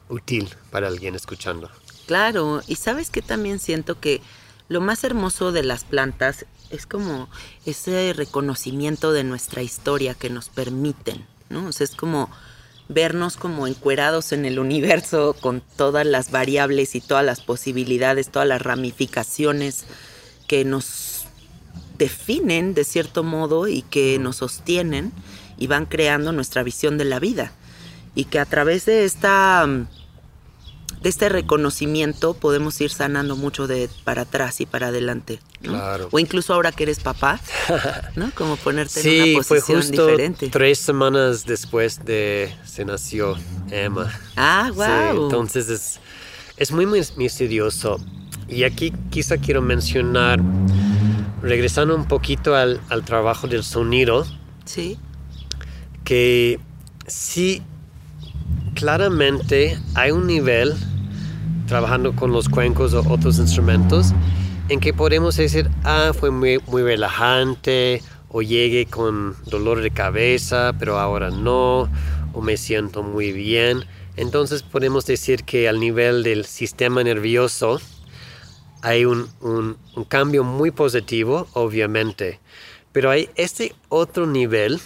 [0.09, 1.69] útil para alguien escuchando
[2.07, 4.21] Claro, y sabes que también siento que
[4.67, 7.29] lo más hermoso de las plantas es como
[7.65, 11.67] ese reconocimiento de nuestra historia que nos permiten, ¿no?
[11.67, 12.29] O sea, es como
[12.87, 18.47] vernos como encuerados en el universo con todas las variables y todas las posibilidades, todas
[18.47, 19.85] las ramificaciones
[20.47, 21.25] que nos
[21.97, 25.11] definen de cierto modo y que nos sostienen
[25.57, 27.51] y van creando nuestra visión de la vida.
[28.15, 29.67] Y que a través de esta
[31.01, 35.39] de este reconocimiento podemos ir sanando mucho de para atrás y para adelante.
[35.61, 35.71] ¿no?
[35.73, 36.09] Claro.
[36.11, 37.39] O incluso ahora que eres papá,
[38.15, 38.31] ¿no?
[38.35, 40.49] Como ponerte en Sí, una fue posición justo diferente.
[40.49, 43.35] tres semanas después de se nació
[43.69, 44.11] Emma.
[44.35, 44.75] Ah, Sí,
[45.13, 45.23] wow.
[45.25, 45.99] entonces es,
[46.57, 47.97] es muy mis- misterioso.
[48.47, 50.39] Y aquí quizá quiero mencionar,
[51.41, 54.25] regresando un poquito al, al trabajo del sonido,
[54.65, 54.99] Sí,
[56.03, 56.59] que
[57.07, 57.61] sí,
[58.75, 60.73] claramente hay un nivel
[61.67, 64.13] trabajando con los cuencos o otros instrumentos
[64.69, 70.73] en que podemos decir, ah, fue muy, muy relajante o llegué con dolor de cabeza,
[70.79, 71.89] pero ahora no,
[72.33, 73.83] o me siento muy bien.
[74.15, 77.81] Entonces podemos decir que al nivel del sistema nervioso
[78.81, 82.39] hay un, un- un cambio muy positivo, obviamente.
[82.93, 84.79] Pero hay este otro nivel,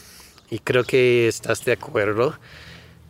[0.50, 2.36] y creo que estás de acuerdo,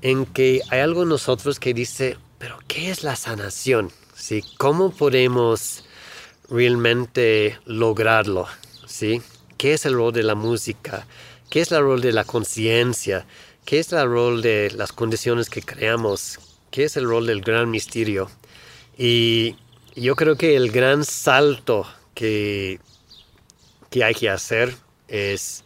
[0.05, 3.89] en que hay algo en nosotros que dice, pero ¿qué es la sanación?
[4.15, 4.43] ¿Sí?
[4.59, 5.83] ¿Cómo podemos
[6.47, 8.45] realmente lograrlo?
[8.85, 9.23] ¿Sí?
[9.57, 11.07] ¿Qué es el rol de la música?
[11.49, 13.25] ¿Qué es el rol de la conciencia?
[13.65, 16.37] ¿Qué es el rol de las condiciones que creamos?
[16.69, 18.29] ¿Qué es el rol del gran misterio?
[18.99, 19.55] Y
[19.95, 22.79] yo creo que el gran salto que,
[23.89, 24.75] que hay que hacer
[25.07, 25.64] es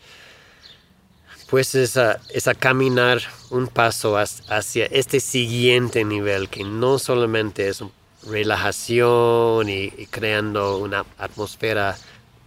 [1.49, 7.83] pues es a, es caminar un paso hacia este siguiente nivel que no solamente es
[8.27, 11.97] relajación y, y creando una atmósfera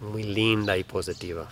[0.00, 1.48] muy linda y positiva.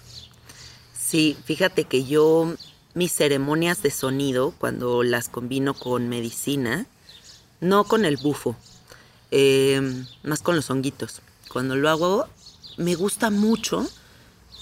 [0.92, 2.54] sí, fíjate que yo
[2.94, 6.86] mis ceremonias de sonido, cuando las combino con medicina,
[7.60, 8.56] no con el bufo,
[9.30, 9.80] eh,
[10.22, 11.22] más con los honguitos.
[11.48, 12.26] Cuando lo hago,
[12.76, 13.88] me gusta mucho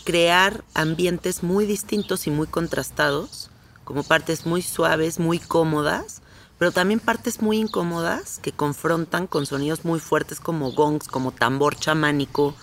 [0.08, 3.50] crear ambientes muy distintos y muy contrastados,
[3.84, 6.22] como partes muy suaves, muy cómodas,
[6.56, 11.76] pero también partes muy incómodas que confrontan con sonidos muy fuertes como gongs, como tambor
[11.76, 12.54] chamánico,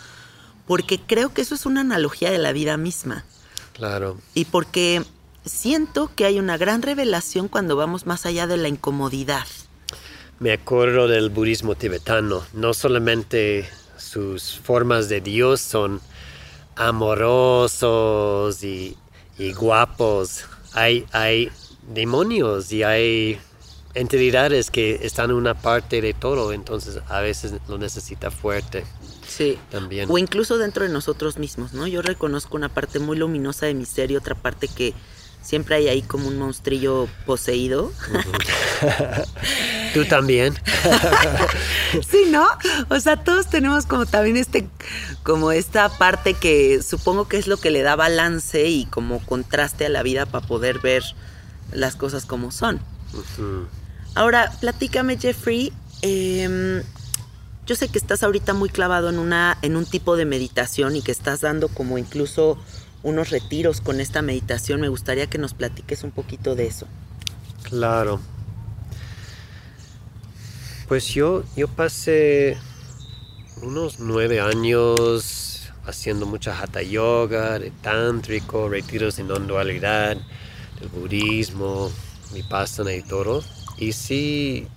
[0.66, 3.26] porque creo que eso es una analogía de la vida misma.
[3.74, 5.04] Claro, y porque
[5.46, 9.46] siento que hay una gran revelación cuando vamos más allá de la incomodidad.
[10.40, 16.02] me acuerdo del budismo tibetano, no solamente sus formas de Dios son
[16.76, 18.98] amorosos y,
[19.38, 21.52] y guapos, hay, hay
[21.94, 23.40] demonios y hay
[23.94, 28.86] entidades que están en una parte de todo, entonces a veces lo necesita fuerte
[29.28, 29.58] Sí.
[29.72, 30.10] también.
[30.12, 31.88] O incluso dentro de nosotros mismos, ¿no?
[31.88, 34.94] Yo reconozco una parte muy luminosa de mi ser y otra parte que
[35.46, 37.94] siempre hay ahí como un monstrillo poseído.
[39.94, 40.56] Tú también.
[42.10, 42.46] Sí, ¿no?
[42.90, 44.68] O sea, todos tenemos como también este,
[45.24, 49.86] como esta parte que supongo que es lo que le da balance y como contraste
[49.86, 51.04] a la vida para poder ver
[51.72, 52.82] las cosas como son.
[54.14, 55.72] Ahora, platícame, Jeffrey.
[56.02, 56.84] em,
[57.66, 61.02] yo sé que estás ahorita muy clavado en una, en un tipo de meditación y
[61.02, 62.58] que estás dando como incluso
[63.06, 64.82] unos retiros con esta meditación.
[64.82, 66.88] Me gustaría que nos platiques un poquito de eso.
[67.62, 68.20] Claro.
[70.88, 72.58] Pues yo, yo pasé
[73.62, 80.18] unos nueve años haciendo mucha hatha yoga, de tántrico, retiros de non dualidad,
[80.80, 81.92] del budismo,
[82.34, 83.44] vipassana y todo.
[83.78, 84.68] Y sí,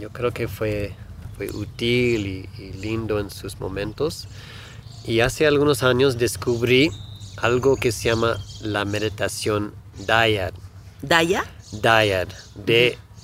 [0.00, 0.94] yo creo que fue,
[1.36, 4.26] fue útil y, y lindo en sus momentos.
[5.06, 6.90] Y hace algunos años descubrí
[7.42, 9.74] algo que se llama la meditación
[10.06, 10.54] Dayat.
[11.02, 12.28] Daya, Dayad,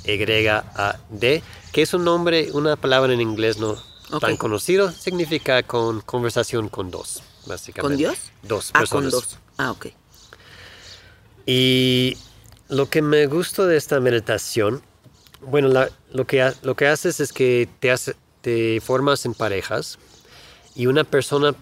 [0.05, 1.43] Y-A-D,
[1.73, 3.77] que es un nombre, una palabra en inglés no
[4.21, 7.81] tan conocido, significa con conversación con dos, básicamente.
[7.81, 8.19] ¿Con Dios?
[8.43, 9.11] Dos Ah, personas.
[9.12, 9.39] con dos.
[9.57, 9.87] Ah, ok.
[11.47, 12.17] Y
[12.69, 14.83] lo que me gusta de esta meditación,
[15.41, 19.99] bueno, la- lo, que, lo que haces es que te, hace- te formas en parejas
[20.75, 21.55] y una persona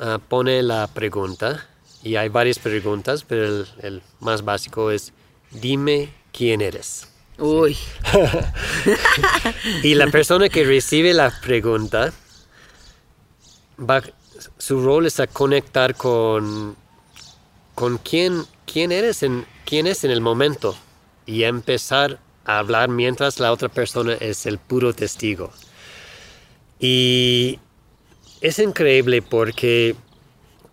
[0.00, 1.66] ah, pone la pregunta
[2.02, 5.12] y hay varias preguntas, pero el, el más básico es,
[5.50, 7.08] dime quién eres.
[7.38, 7.76] Uy,
[9.82, 12.12] Y la persona que recibe la pregunta,
[13.78, 14.02] va,
[14.58, 16.76] su rol es a conectar con,
[17.74, 20.76] con quién, quién eres en, quién es en el momento
[21.26, 25.52] y empezar a hablar mientras la otra persona es el puro testigo.
[26.78, 27.58] Y
[28.40, 29.94] es increíble porque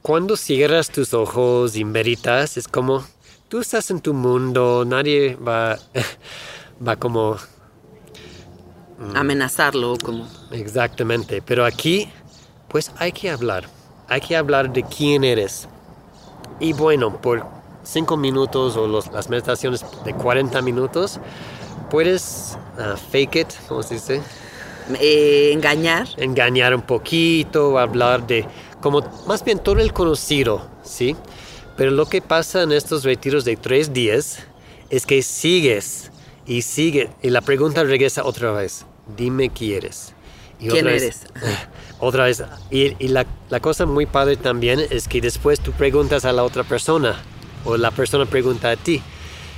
[0.02, 3.04] cuando cierras tus ojos y meditas, es como
[3.47, 5.78] tú estás en tu mundo, nadie va,
[6.88, 7.38] va como
[9.16, 10.28] amenazarlo como...
[10.52, 12.10] Exactamente, pero aquí
[12.68, 13.66] pues hay que hablar,
[14.08, 15.68] hay que hablar de quién eres.
[16.60, 17.45] Y bueno, por
[17.84, 21.20] cinco minutos o los- las meditaciones de 40 minutos,
[21.89, 24.22] puedes ah, fake it, ¿cómo se dice?
[25.00, 26.08] eh, engañar.
[26.18, 28.45] Engañar un poquito, hablar de
[28.82, 31.15] como más bien todo el conocido, ¿sí?
[31.77, 34.39] Pero lo que pasa en estos retiros de tres días
[34.89, 36.11] es que sigues
[36.45, 38.86] y sigue y la pregunta regresa otra vez.
[39.17, 40.13] Dime quién eres.
[40.59, 41.21] Y ¿Quién otra vez- eres?
[41.99, 42.43] otra vez.
[42.69, 46.43] Y, y la, la cosa muy padre también es que después tú preguntas a la
[46.43, 47.15] otra persona
[47.65, 49.01] o la persona pregunta a ti.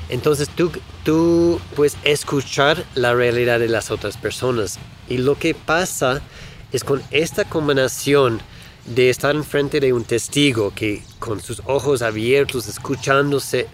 [0.09, 0.72] Entonces tú,
[1.03, 4.78] tú puedes escuchar la realidad de las otras personas.
[5.07, 6.22] Y lo que pasa
[6.72, 8.41] es con esta combinación
[8.86, 13.67] de estar enfrente de un testigo que con sus ojos abiertos, escuchándose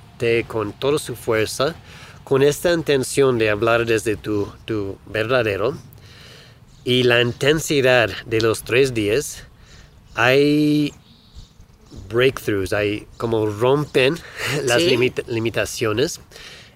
[0.47, 1.75] con toda su fuerza,
[2.23, 5.77] con esta intención de hablar desde tu, tu verdadero,
[6.83, 9.43] y la intensidad de los tres días,
[10.15, 10.93] hay
[12.09, 14.17] breakthroughs, hay como rompen
[14.63, 14.89] las Sí.
[14.89, 16.19] limita- limitaciones.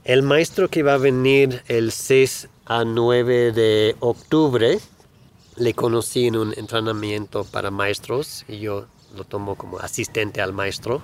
[0.04, 4.80] El maestro que va a venir el 6 a 9 de octubre,
[5.62, 11.04] le conocí en un entrenamiento para maestros y yo lo tomo como asistente al maestro.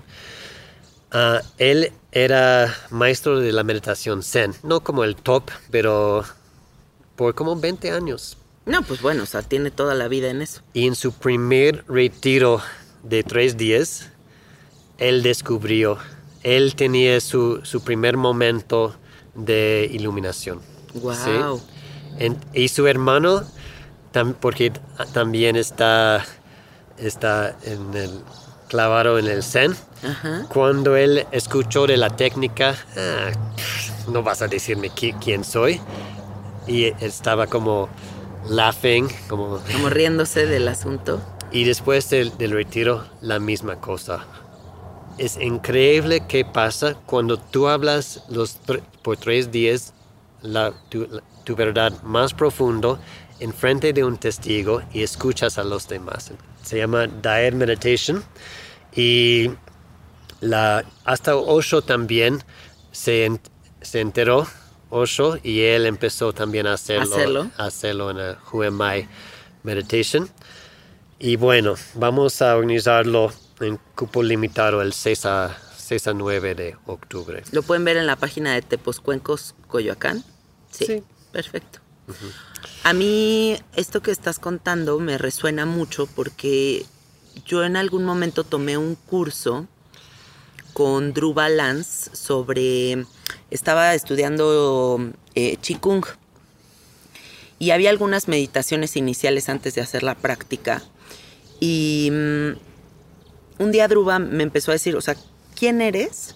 [1.12, 6.24] Ah, él era maestro de la meditación Zen, no como el top, pero
[7.16, 8.38] por como 20 años.
[8.66, 10.62] No, pues bueno, o sea, tiene toda la vida en eso.
[10.74, 12.60] Y en su primer retiro
[13.04, 14.10] de tres días,
[14.98, 16.00] él descubrió,
[16.44, 18.96] él tenía su, su primer momento
[19.36, 20.62] de iluminación.
[20.96, 21.62] Wow.
[22.18, 23.44] En- y su hermano,
[24.18, 24.72] tam- porque
[25.14, 26.24] también está,
[26.98, 28.22] está en el
[28.68, 30.46] clavado en el Zen, Ajá.
[30.50, 33.30] cuando él escuchó de la técnica, "Ah,
[34.12, 35.80] no vas a decirme qui- quién soy,
[36.66, 37.88] y estaba como
[38.50, 41.22] laughing, como Como riéndose del asunto.
[41.52, 44.26] y después del, del retiro, la misma cosa.
[45.18, 49.94] Es increíble qué pasa cuando tú hablas los tr- por tres días
[50.42, 53.00] la- tu, la- tu verdad más profundo
[53.40, 56.32] en frente de un testigo y escuchas a los demás.
[56.64, 58.24] Se llama Diet Meditation
[58.96, 59.52] y
[60.42, 62.44] la, hasta Osho también
[62.92, 63.42] se, en-
[63.82, 64.48] se enteró,
[64.90, 67.52] Osho, y él empezó también a hacerlo, Hacerlo.
[67.58, 69.08] a hacerlo en el Who Am I
[69.64, 70.30] Meditation.
[71.20, 76.78] Y bueno, vamos a organizarlo en cupo limitado el 6 a, 6 a 9 de
[76.86, 77.44] octubre.
[77.52, 80.24] Lo pueden ver en la página de Tepozcuencos, Coyoacán.
[80.72, 80.86] Sí.
[80.86, 81.04] Sí.
[81.32, 81.80] Perfecto.
[82.84, 86.86] A mí esto que estás contando me resuena mucho porque
[87.46, 89.68] yo en algún momento tomé un curso
[90.74, 93.06] con Drew Balance sobre,
[93.52, 96.06] estaba estudiando eh, Qigong
[97.60, 100.84] y había algunas meditaciones iniciales antes de hacer la práctica
[101.60, 102.52] y mm,
[103.60, 105.16] un día Druba me empezó a decir, o sea,
[105.56, 106.36] ¿quién eres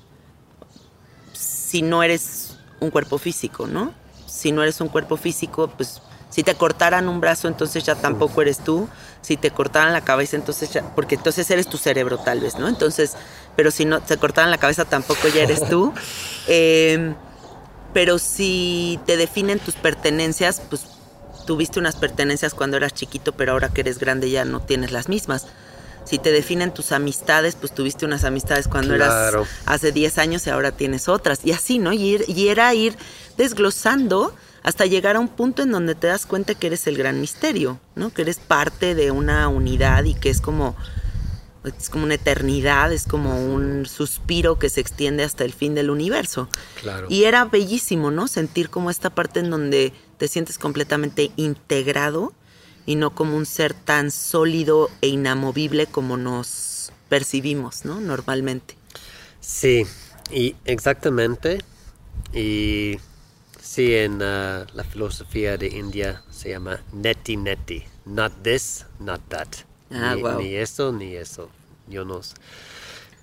[1.34, 3.94] si no eres un cuerpo físico, no?
[4.28, 6.02] Si no eres un cuerpo físico, pues
[6.32, 8.90] si te cortaran un brazo, entonces ya tampoco eres tú.
[9.22, 12.68] Si te cortaran la cabeza, entonces ya, porque entonces eres tu cerebro tal vez, ¿no?
[12.68, 13.14] Entonces,
[13.56, 15.94] pero si no te cortaran la cabeza, tampoco ya eres tú.
[16.48, 17.14] Eh,
[17.94, 20.82] pero si te definen tus pertenencias, pues
[21.46, 25.08] tuviste unas pertenencias cuando eras chiquito, pero ahora que eres grande ya no tienes las
[25.10, 25.46] mismas.
[26.06, 29.42] Si te definen tus amistades, pues tuviste unas amistades cuando Claro.
[29.42, 31.42] eras hace 10 años y ahora tienes otras.
[31.44, 31.94] Y así, ¿no?
[31.94, 32.98] Y, ir- y era ir
[33.38, 34.34] desglosando
[34.64, 37.80] hasta llegar a un punto en donde te das cuenta que eres el gran misterio,
[37.96, 38.12] ¿no?
[38.12, 40.76] Que eres parte de una unidad y que es como
[41.64, 45.92] Es como una eternidad, es como un suspiro que se extiende hasta el fin del
[45.92, 46.50] universo.
[46.82, 47.06] Claro.
[47.08, 48.28] Y era bellísimo, ¿no?
[48.28, 52.34] Sentir como esta parte en donde te sientes completamente integrado
[52.88, 58.02] y no como un ser tan sólido e inamovible como nos percibimos, ¿no?
[58.02, 58.76] Normalmente.
[59.40, 59.84] Sí,
[60.32, 61.60] y exactamente.
[62.34, 62.98] Y
[63.72, 67.84] sí, en uh, la filosofía de India se llama neti neti.
[68.06, 69.48] Not this, not that.
[69.92, 70.42] Ah, ni, wow.
[70.42, 71.50] ni eso, ni eso.
[71.88, 72.36] Yo no sé.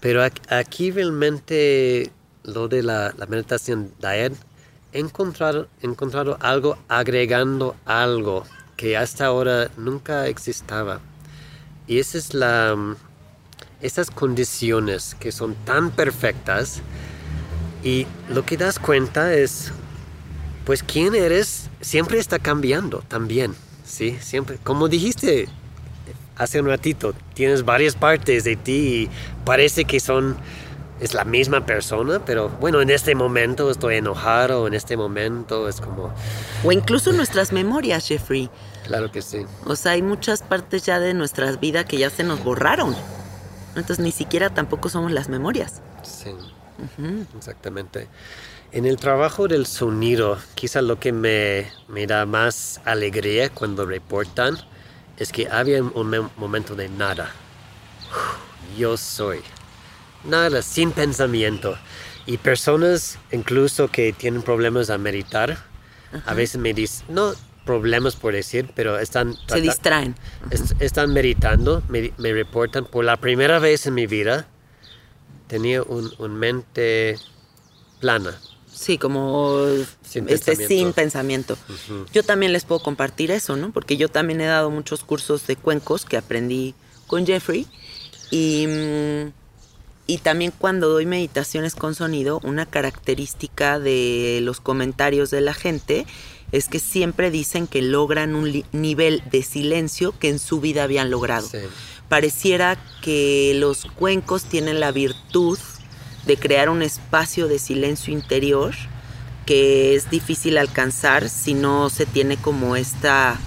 [0.01, 2.11] Pero aquí realmente
[2.45, 4.33] lo de la, la meditación diet,
[4.93, 8.45] he encontrado, he encontrado algo agregando algo
[8.77, 11.01] que hasta ahora nunca existaba.
[11.87, 12.75] Y esa es la,
[13.83, 16.81] esas condiciones que son tan perfectas
[17.85, 19.73] y lo que das cuenta es,
[20.69, 23.55] pues quién eres siempre está cambiando también,
[23.87, 24.19] ¿sí?
[24.21, 25.49] Siempre, como dijiste
[26.37, 29.11] hace un ratito, tienes varias partes de ti y
[29.47, 30.37] parece que son,
[31.01, 35.81] es la misma persona, pero bueno, en este momento estoy enojado, en este momento es
[35.81, 36.13] como,
[36.63, 38.51] O incluso nuestras memorias, Jeffrey.
[38.85, 39.47] claro que sí.
[39.65, 42.95] O sea, hay muchas partes ya de nuestra vida que ya se nos borraron.
[43.75, 45.81] Entonces ni siquiera tampoco somos las memorias.
[46.03, 46.29] Sí,
[47.37, 48.09] exactamente.
[48.71, 54.59] En el trabajo del sonido, quizá lo que me, me da más alegría cuando reportan
[55.17, 57.31] es que había un me- momento de nada.
[58.77, 59.41] Yo soy.
[60.25, 61.77] Nada, sin pensamiento.
[62.27, 65.57] Y personas incluso que tienen problemas a meditar,
[66.27, 67.33] a veces me dicen, no
[67.65, 69.35] problemas por decir, pero están...
[69.47, 70.15] Se distraen.
[70.51, 74.47] Est- están meditando, me, me reportan, por la primera vez en mi vida
[75.49, 77.19] tenía un, un mente
[78.01, 78.39] plana.
[78.73, 79.67] Sí, como
[80.03, 80.69] Sin este, pensamiento.
[80.69, 81.59] sin pensamiento.
[82.13, 83.73] Yo también les puedo compartir eso, ¿no?
[83.73, 86.75] Porque yo también he dado muchos cursos de cuencos que aprendí
[87.09, 87.67] con Jeffrey.
[88.31, 89.33] Y, mm,
[90.07, 96.07] y también cuando doy meditaciones con sonido, una característica de los comentarios de la gente
[96.53, 101.11] es que siempre dicen que logran un nivel de silencio que en su vida habían
[101.11, 101.49] logrado.
[101.49, 101.59] Sí.
[102.09, 105.59] Pareciera que los cuencos tienen la virtud
[106.27, 108.75] de crear un espacio de silencio interior
[109.47, 113.39] que es difícil alcanzar si no se tiene como esta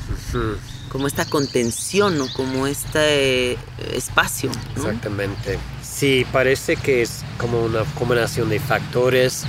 [0.89, 3.57] como esta contención o como este eh,
[3.93, 4.82] espacio ¿no?
[4.82, 5.59] Exactamente.
[5.84, 9.43] Sí, parece que es como una combinación de factores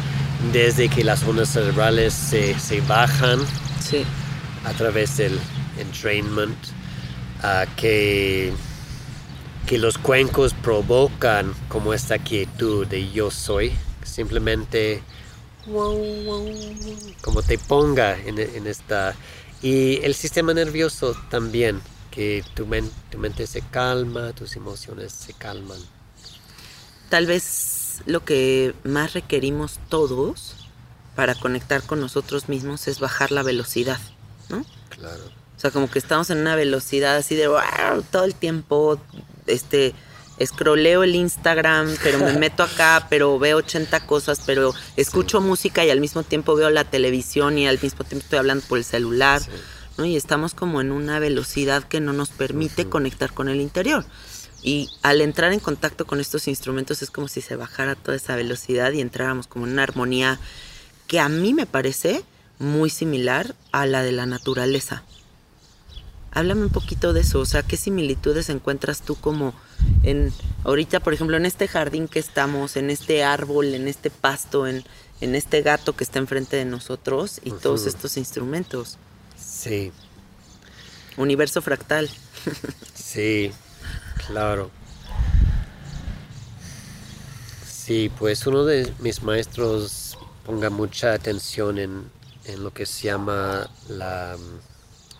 [0.52, 3.40] desde que las ondas cerebrales se, se bajan
[3.80, 4.04] sí
[4.64, 5.38] a través del
[5.78, 6.56] entrainment,
[7.76, 8.52] que,
[9.66, 13.72] que los cuencos provocan como esta quietud de yo soy,
[14.04, 15.02] simplemente
[17.22, 19.14] como te ponga en, en esta...
[19.62, 25.32] Y el sistema nervioso también, que tu, men- tu mente se calma, tus emociones se
[25.34, 25.78] calman.
[27.08, 30.54] tal vez lo que más requerimos todos
[31.14, 34.00] para conectar con nosotros mismos es bajar la velocidad
[34.48, 34.64] ¿no?
[34.88, 35.22] Claro.
[35.56, 38.98] O sea, como que estamos en una velocidad así de "Wow", todo el tiempo,
[39.46, 39.94] este,
[40.38, 45.90] escroleo el Instagram, pero me meto acá, pero veo 80 cosas, pero escucho música y
[45.90, 49.40] al mismo tiempo veo la televisión y al mismo tiempo estoy hablando por el celular,
[49.40, 49.50] Sí.
[49.98, 50.04] ¿no?
[50.04, 54.04] Y estamos como en una velocidad que no nos permite conectar con el interior.
[54.62, 58.36] Y al entrar en contacto con estos instrumentos es como si se bajara toda esa
[58.36, 60.38] velocidad y entráramos como en una armonía
[61.08, 62.22] que a mí me parece
[62.58, 65.02] muy similar a la de la naturaleza.
[66.32, 69.54] Háblame un poquito de eso, o sea, ¿qué similitudes encuentras tú como
[70.02, 70.32] en
[70.64, 74.84] ahorita, por ejemplo, en este jardín que estamos, en este árbol, en este pasto, en,
[75.20, 78.96] en este gato que está enfrente de nosotros y todos estos instrumentos?
[79.36, 79.92] Sí,
[81.16, 82.08] Universo fractal.
[82.94, 83.52] sí,
[84.26, 84.70] claro.
[87.66, 90.16] Sí, pues uno de mis maestros
[90.46, 92.10] ponga mucha atención en,
[92.44, 94.36] en lo que se llama la,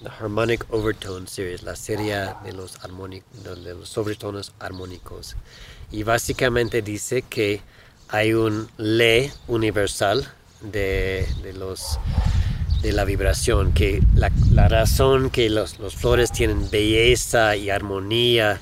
[0.03, 5.37] la Harmonic Overtone Series, la serie de los, de los sobretonos armónicos.
[5.91, 7.61] Y básicamente dice que
[8.09, 10.29] hay un ley universal
[10.61, 11.99] de, de los
[12.83, 18.61] de la vibración, que la, la razón que los, los flores tienen belleza y armonía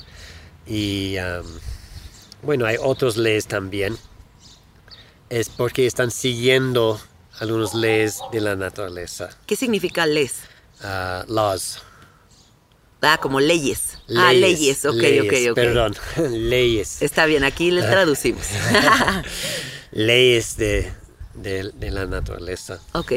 [0.67, 1.47] y um,
[2.43, 3.97] bueno, hay otros leyes también,
[5.31, 7.01] es porque están siguiendo
[7.39, 10.43] algunas leyes de la naturaleza, ¿Qué significa les?
[10.83, 11.79] Ah, laws.
[13.03, 13.99] Ah, como leyes.
[14.17, 15.55] ah, leyes, ok, leyes, ok, ok.
[15.55, 15.95] Perdón,
[16.51, 17.01] leyes.
[17.03, 18.47] Está bien, aquí le traducimos.
[19.93, 20.93] leyes de,
[21.35, 22.81] de- de la naturaleza.
[22.93, 23.13] ok.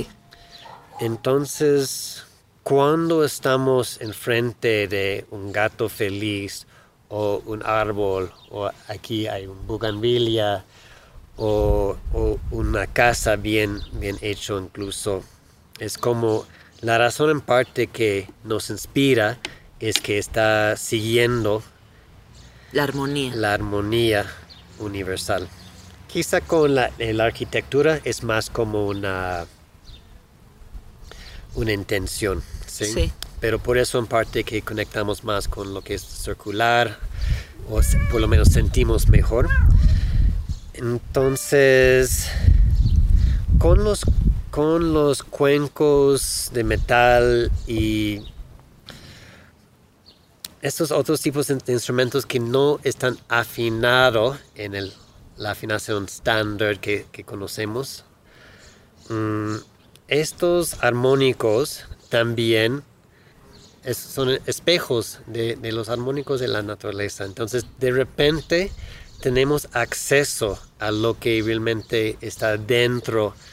[1.00, 2.24] Entonces,
[2.64, 6.66] cuando estamos enfrente de un gato feliz
[7.10, 10.64] o un árbol, o aquí hay un bugambilia,
[11.36, 15.24] o, o una casa bien, bien hecho incluso.
[15.80, 16.46] Es como
[16.84, 19.40] la razón en parte que nos inspira
[19.80, 21.64] es que está siguiendo
[22.74, 23.34] La armonía.
[23.36, 24.26] la armonía
[24.80, 25.48] universal.
[26.08, 29.46] Quizá con la, eh, la arquitectura es más como una,
[31.56, 32.86] una intención, ¿sí?
[32.86, 33.12] Sí.
[33.40, 37.00] Pero por eso en parte que conectamos más con lo que es circular,
[37.70, 37.82] o
[38.12, 39.50] por lo menos sentimos mejor.
[40.74, 42.30] Entonces,
[43.58, 44.02] con los,
[44.54, 48.22] con los cuencos de metal y
[50.62, 54.94] estos otros tipos de instrumentos que no están afinados en el-
[55.38, 58.06] la afinación estándar que, conocemos.
[59.10, 59.56] mm,
[60.08, 62.84] estos armónicos también
[63.92, 67.26] son espejos de, de los armónicos de la naturaleza.
[67.26, 68.72] Entonces, de repente
[69.20, 73.53] tenemos acceso a lo que realmente está dentro de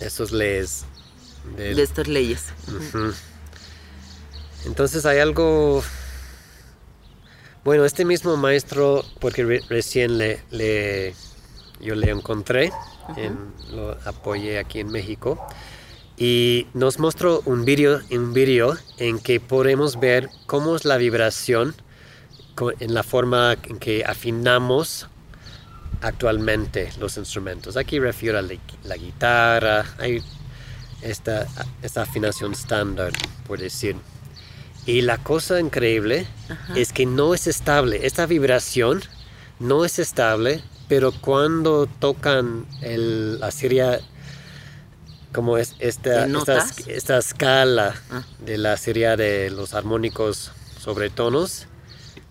[0.00, 0.84] esos leyes.
[1.56, 2.46] del- De estas leyes.
[4.64, 5.82] Entonces hay algo...
[7.64, 11.14] Bueno, este mismo maestro, porque re- recién le, le-
[11.80, 12.70] yo le encontré,
[13.16, 15.38] en- lo apoyé aquí en México,
[16.18, 21.74] y nos mostró un video, un video en que podemos ver cómo es la vibración
[22.80, 25.08] en la forma en que afinamos
[26.04, 27.76] actualmente los instrumentos.
[27.76, 30.22] Aquí refiero a la, la guitarra, hay
[31.02, 31.46] esta,
[31.82, 33.12] esta afinación estándar,
[33.46, 33.96] por decir.
[34.86, 36.26] Y la cosa increíble
[36.76, 38.06] es que no es estable.
[38.06, 39.02] Esta vibración
[39.58, 44.00] no es estable, pero cuando tocan el, la serie,
[45.32, 48.24] como es esta, ¿De esta, escala Ah.
[48.40, 51.66] de la serie de los armónicos sobre tonos,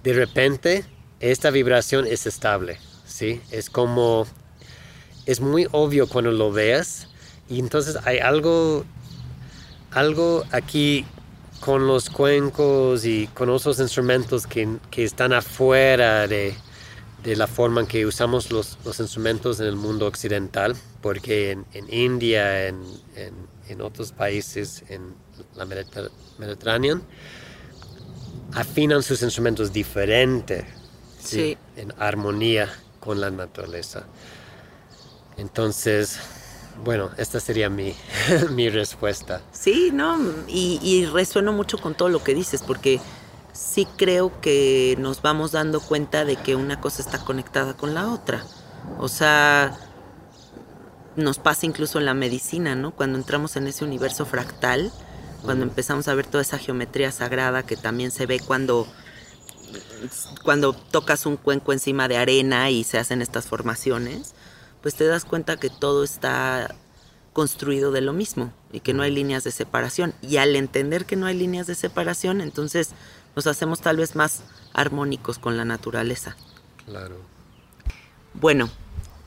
[0.03, 0.85] de repente
[1.19, 2.77] esta vibración es estable.
[3.13, 3.41] ¿Sí?
[3.51, 4.25] Es como,
[5.27, 7.07] es muy obvio cuando lo veas
[7.47, 8.85] y entonces hay algo,
[9.91, 11.05] algo aquí
[11.59, 16.55] con los cuencos y con otros instrumentos que, que están afuera de,
[17.23, 21.65] de la forma en que usamos los, los instrumentos en el mundo occidental, porque en,
[21.73, 22.81] en India, en,
[23.15, 23.33] en,
[23.69, 25.13] en otros países, en
[25.55, 26.99] la Mediter- Mediterránea,
[28.53, 30.65] afinan sus instrumentos diferente,
[31.23, 31.57] Sí.
[31.77, 32.73] en armonía
[33.03, 34.05] con la naturaleza.
[35.35, 36.19] Entonces,
[36.83, 37.93] bueno, esta sería mi,
[38.51, 39.41] mi respuesta.
[39.51, 43.01] Sí, no, y, y resueno mucho con todo lo que dices, porque
[43.51, 48.09] sí creo que nos vamos dando cuenta de que una cosa está conectada con la
[48.09, 48.43] otra.
[48.99, 49.77] O sea,
[51.15, 52.91] nos pasa incluso en la medicina, ¿no?
[52.91, 54.91] Cuando entramos en ese universo fractal,
[55.43, 58.87] cuando empezamos a ver toda esa geometría sagrada que también se ve cuando
[60.43, 64.33] cuando tocas un cuenco encima de arena y se hacen estas formaciones,
[64.81, 66.75] pues te das cuenta que todo está
[67.33, 70.13] construido de lo mismo y que no hay líneas de separación.
[70.21, 72.89] Y al entender que no hay líneas de separación, entonces
[73.35, 74.43] nos hacemos tal vez más
[74.73, 76.35] armónicos con la naturaleza.
[76.85, 77.17] Claro.
[78.33, 78.69] Bueno,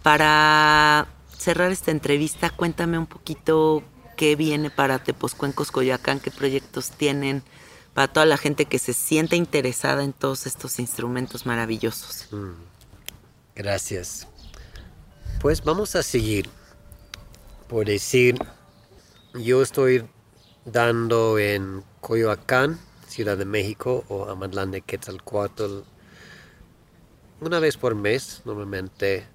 [0.02, 3.82] para cerrar esta entrevista, cuéntame un poquito
[4.16, 7.42] qué viene para Tepozcuencos Coyoacán, qué proyectos tienen,
[7.96, 12.28] para toda la gente que se siente interesada en todos estos instrumentos maravillosos.
[12.30, 12.52] Mm.
[13.54, 14.28] Gracias.
[15.40, 16.46] Pues vamos a seguir.
[17.68, 18.36] Por decir,
[19.32, 20.06] yo estoy
[20.66, 22.78] dando en Coyoacán,
[23.08, 25.80] Ciudad de México, o Amatlán de Quetzalcoatl,
[27.40, 29.26] una vez por mes, normalmente,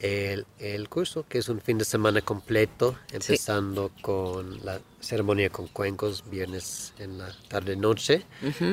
[0.00, 5.66] el, el curso, que es un fin de semana completo, empezando con la ceremonia con
[5.68, 8.24] cuencos, viernes en la tarde-noche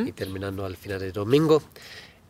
[0.08, 1.64] y terminando al final de domingo.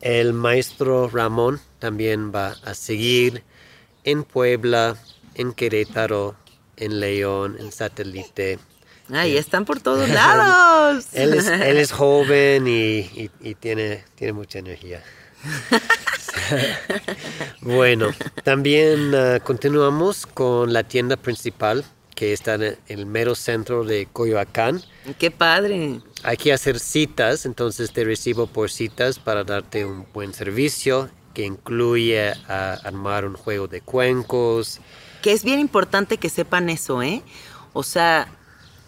[0.01, 3.43] El maestro Ramón también va a seguir
[4.03, 4.97] en Puebla,
[5.35, 6.35] en Querétaro,
[6.77, 8.59] en León, en Satélite.
[9.09, 11.07] ¡Ay, están por todos lados!
[11.13, 15.03] Él es, él es joven y, y- y tiene, tiene mucha energía.
[17.61, 18.09] bueno,
[18.43, 21.85] también ah, continuamos con la tienda principal
[22.15, 24.81] que está en el mero centro de Coyoacán.
[25.19, 25.99] ¡Qué padre!
[26.23, 31.45] Hay que hacer citas, entonces te recibo por citas para darte un buen servicio que
[31.45, 34.79] incluye armar un juego de cuencos.
[35.21, 37.21] Que es bien importante que sepan eso, ¿eh?
[37.73, 38.29] O sea,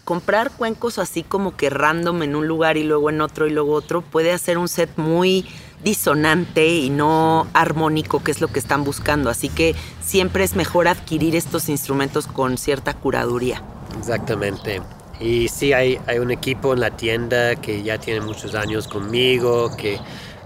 [0.06, 3.74] comprar cuencos así como que random en un lugar y luego en otro y luego
[3.74, 5.46] otro puede hacer un set muy
[5.84, 9.30] disonante y no armónico, que es lo que están buscando.
[9.30, 13.62] Así que siempre es mejor adquirir estos instrumentos con cierta curaduría.
[13.98, 14.82] Exactamente.
[15.20, 19.76] Y sí, hay, hay un equipo en la tienda que ya tiene muchos años conmigo,
[19.76, 20.00] que,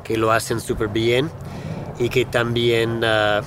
[0.03, 1.29] que lo hacen súper bien
[1.99, 3.41] y que también, ah,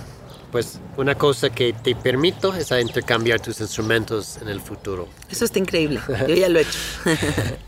[0.52, 5.08] pues, una cosa que te permito es a intercambiar tus instrumentos en el futuro.
[5.30, 6.00] Eso está increíble.
[6.28, 6.78] Yo ya lo he hecho.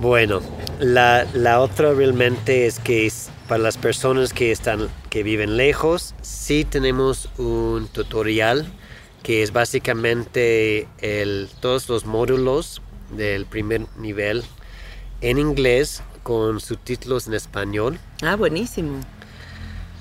[0.00, 0.40] Bueno,
[0.80, 6.14] la, la otra realmente es que es para las personas que, están, que viven lejos,
[6.22, 8.66] sí tenemos un tutorial
[9.22, 14.44] que es básicamente el, todos los módulos del primer nivel
[15.20, 17.98] en inglés con subtítulos en español.
[18.22, 19.00] Ah, buenísimo.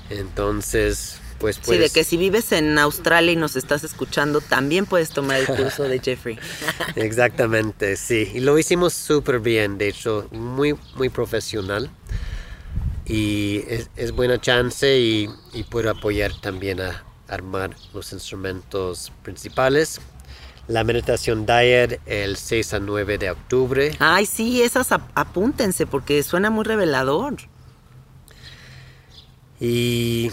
[0.09, 4.85] Entonces, pues, Sí, de pues que si vives en Australia y nos estás escuchando, también
[4.85, 6.37] puedes tomar el curso de Jeffrey.
[6.95, 8.31] Exactamente, sí.
[8.33, 11.89] Y lo hicimos súper bien, de hecho, muy, muy profesional.
[13.05, 19.99] Y es, es buena chance y, y puedo apoyar también a armar los instrumentos principales.
[20.69, 23.95] La meditación Diet el 6 a 9 de octubre.
[23.99, 27.35] Ay, sí, esas ap- apúntense porque suena muy revelador.
[29.59, 30.31] Y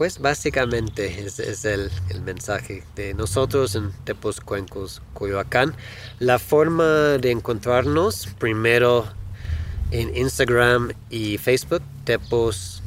[0.00, 5.74] pues básicamente es, es el, el mensaje de nosotros en Tepos Cuencos, Coyoacán.
[6.18, 9.04] La forma de encontrarnos, primero
[9.90, 12.82] en Instagram y Facebook, Tepos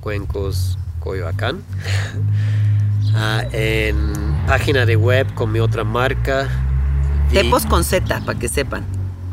[0.00, 1.64] Cuencos, Coyoacán.
[3.12, 4.14] Ah, en
[4.46, 6.48] página de web con mi otra marca.
[7.32, 8.84] Tepos con Z, para que sepan.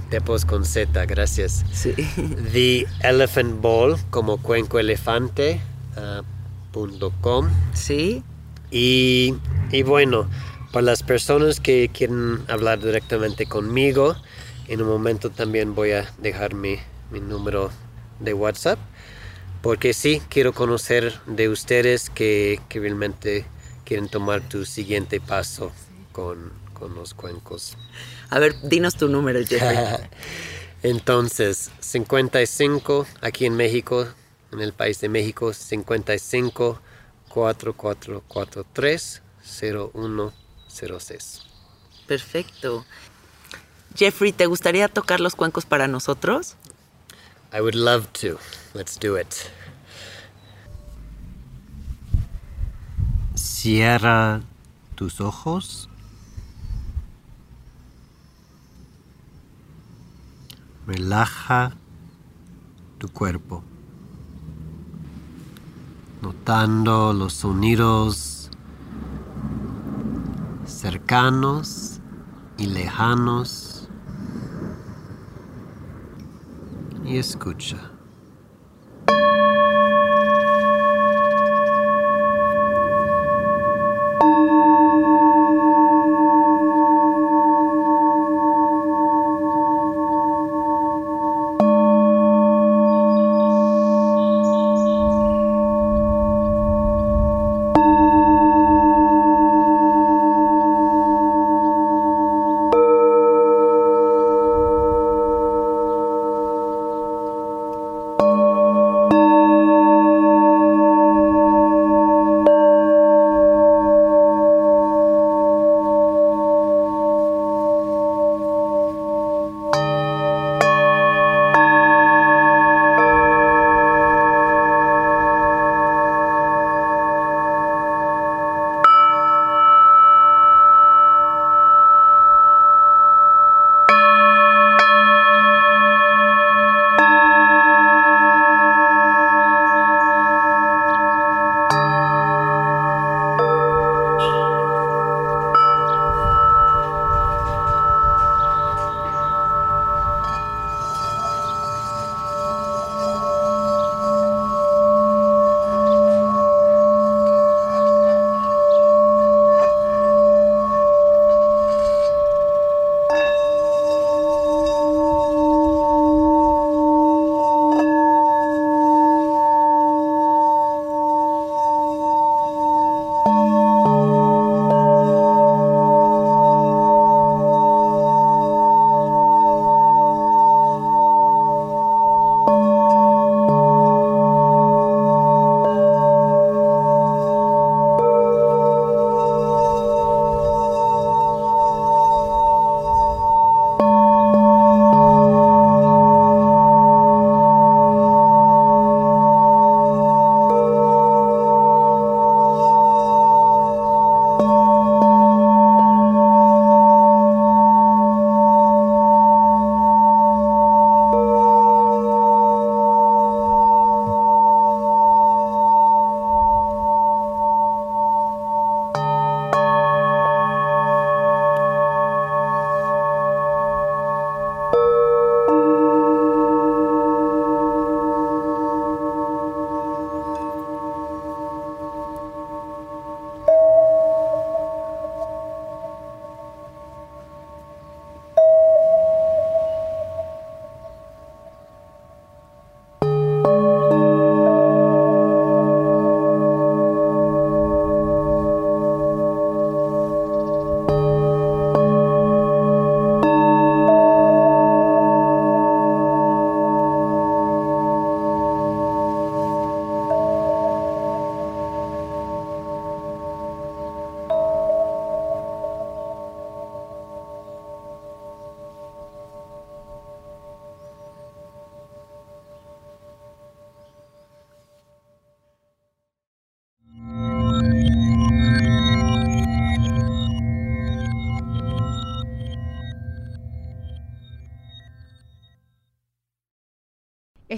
[0.09, 1.63] Tepos con Z, gracias.
[1.71, 1.91] Sí.
[2.51, 5.61] The Elephant Ball como cuenco elefante
[5.95, 6.23] ah,
[7.73, 8.23] Sí.
[8.71, 9.33] y,
[9.71, 10.29] y bueno
[10.71, 14.15] para las personas que quieren hablar directamente conmigo
[14.67, 16.77] en un momento también voy a dejar mi,
[17.11, 17.71] mi número
[18.19, 18.79] de WhatsApp
[19.61, 23.45] porque sí quiero conocer de ustedes que, que realmente
[23.85, 25.71] quieren tomar tu siguiente paso
[26.11, 27.77] con, con los cuencos
[28.29, 29.77] A ver, dinos tu número, Jeffrey.
[30.83, 34.07] Entonces, 55 aquí en México,
[34.51, 36.79] en el país de México, 55
[37.29, 41.43] 4443 0106.
[42.07, 42.85] Perfecto.
[43.95, 46.55] Jeffrey, ¿te gustaría tocar los cuencos para nosotros?
[47.53, 48.39] I would love to.
[48.73, 49.33] Let's do it.
[53.35, 54.41] Cierra
[54.95, 55.89] tus ojos.
[60.85, 61.73] Relaja
[62.97, 63.63] tu cuerpo.
[66.27, 68.49] Notando los sonidos
[70.65, 72.01] cercanos
[72.57, 73.87] y lejanos.
[77.05, 77.96] Y escucha.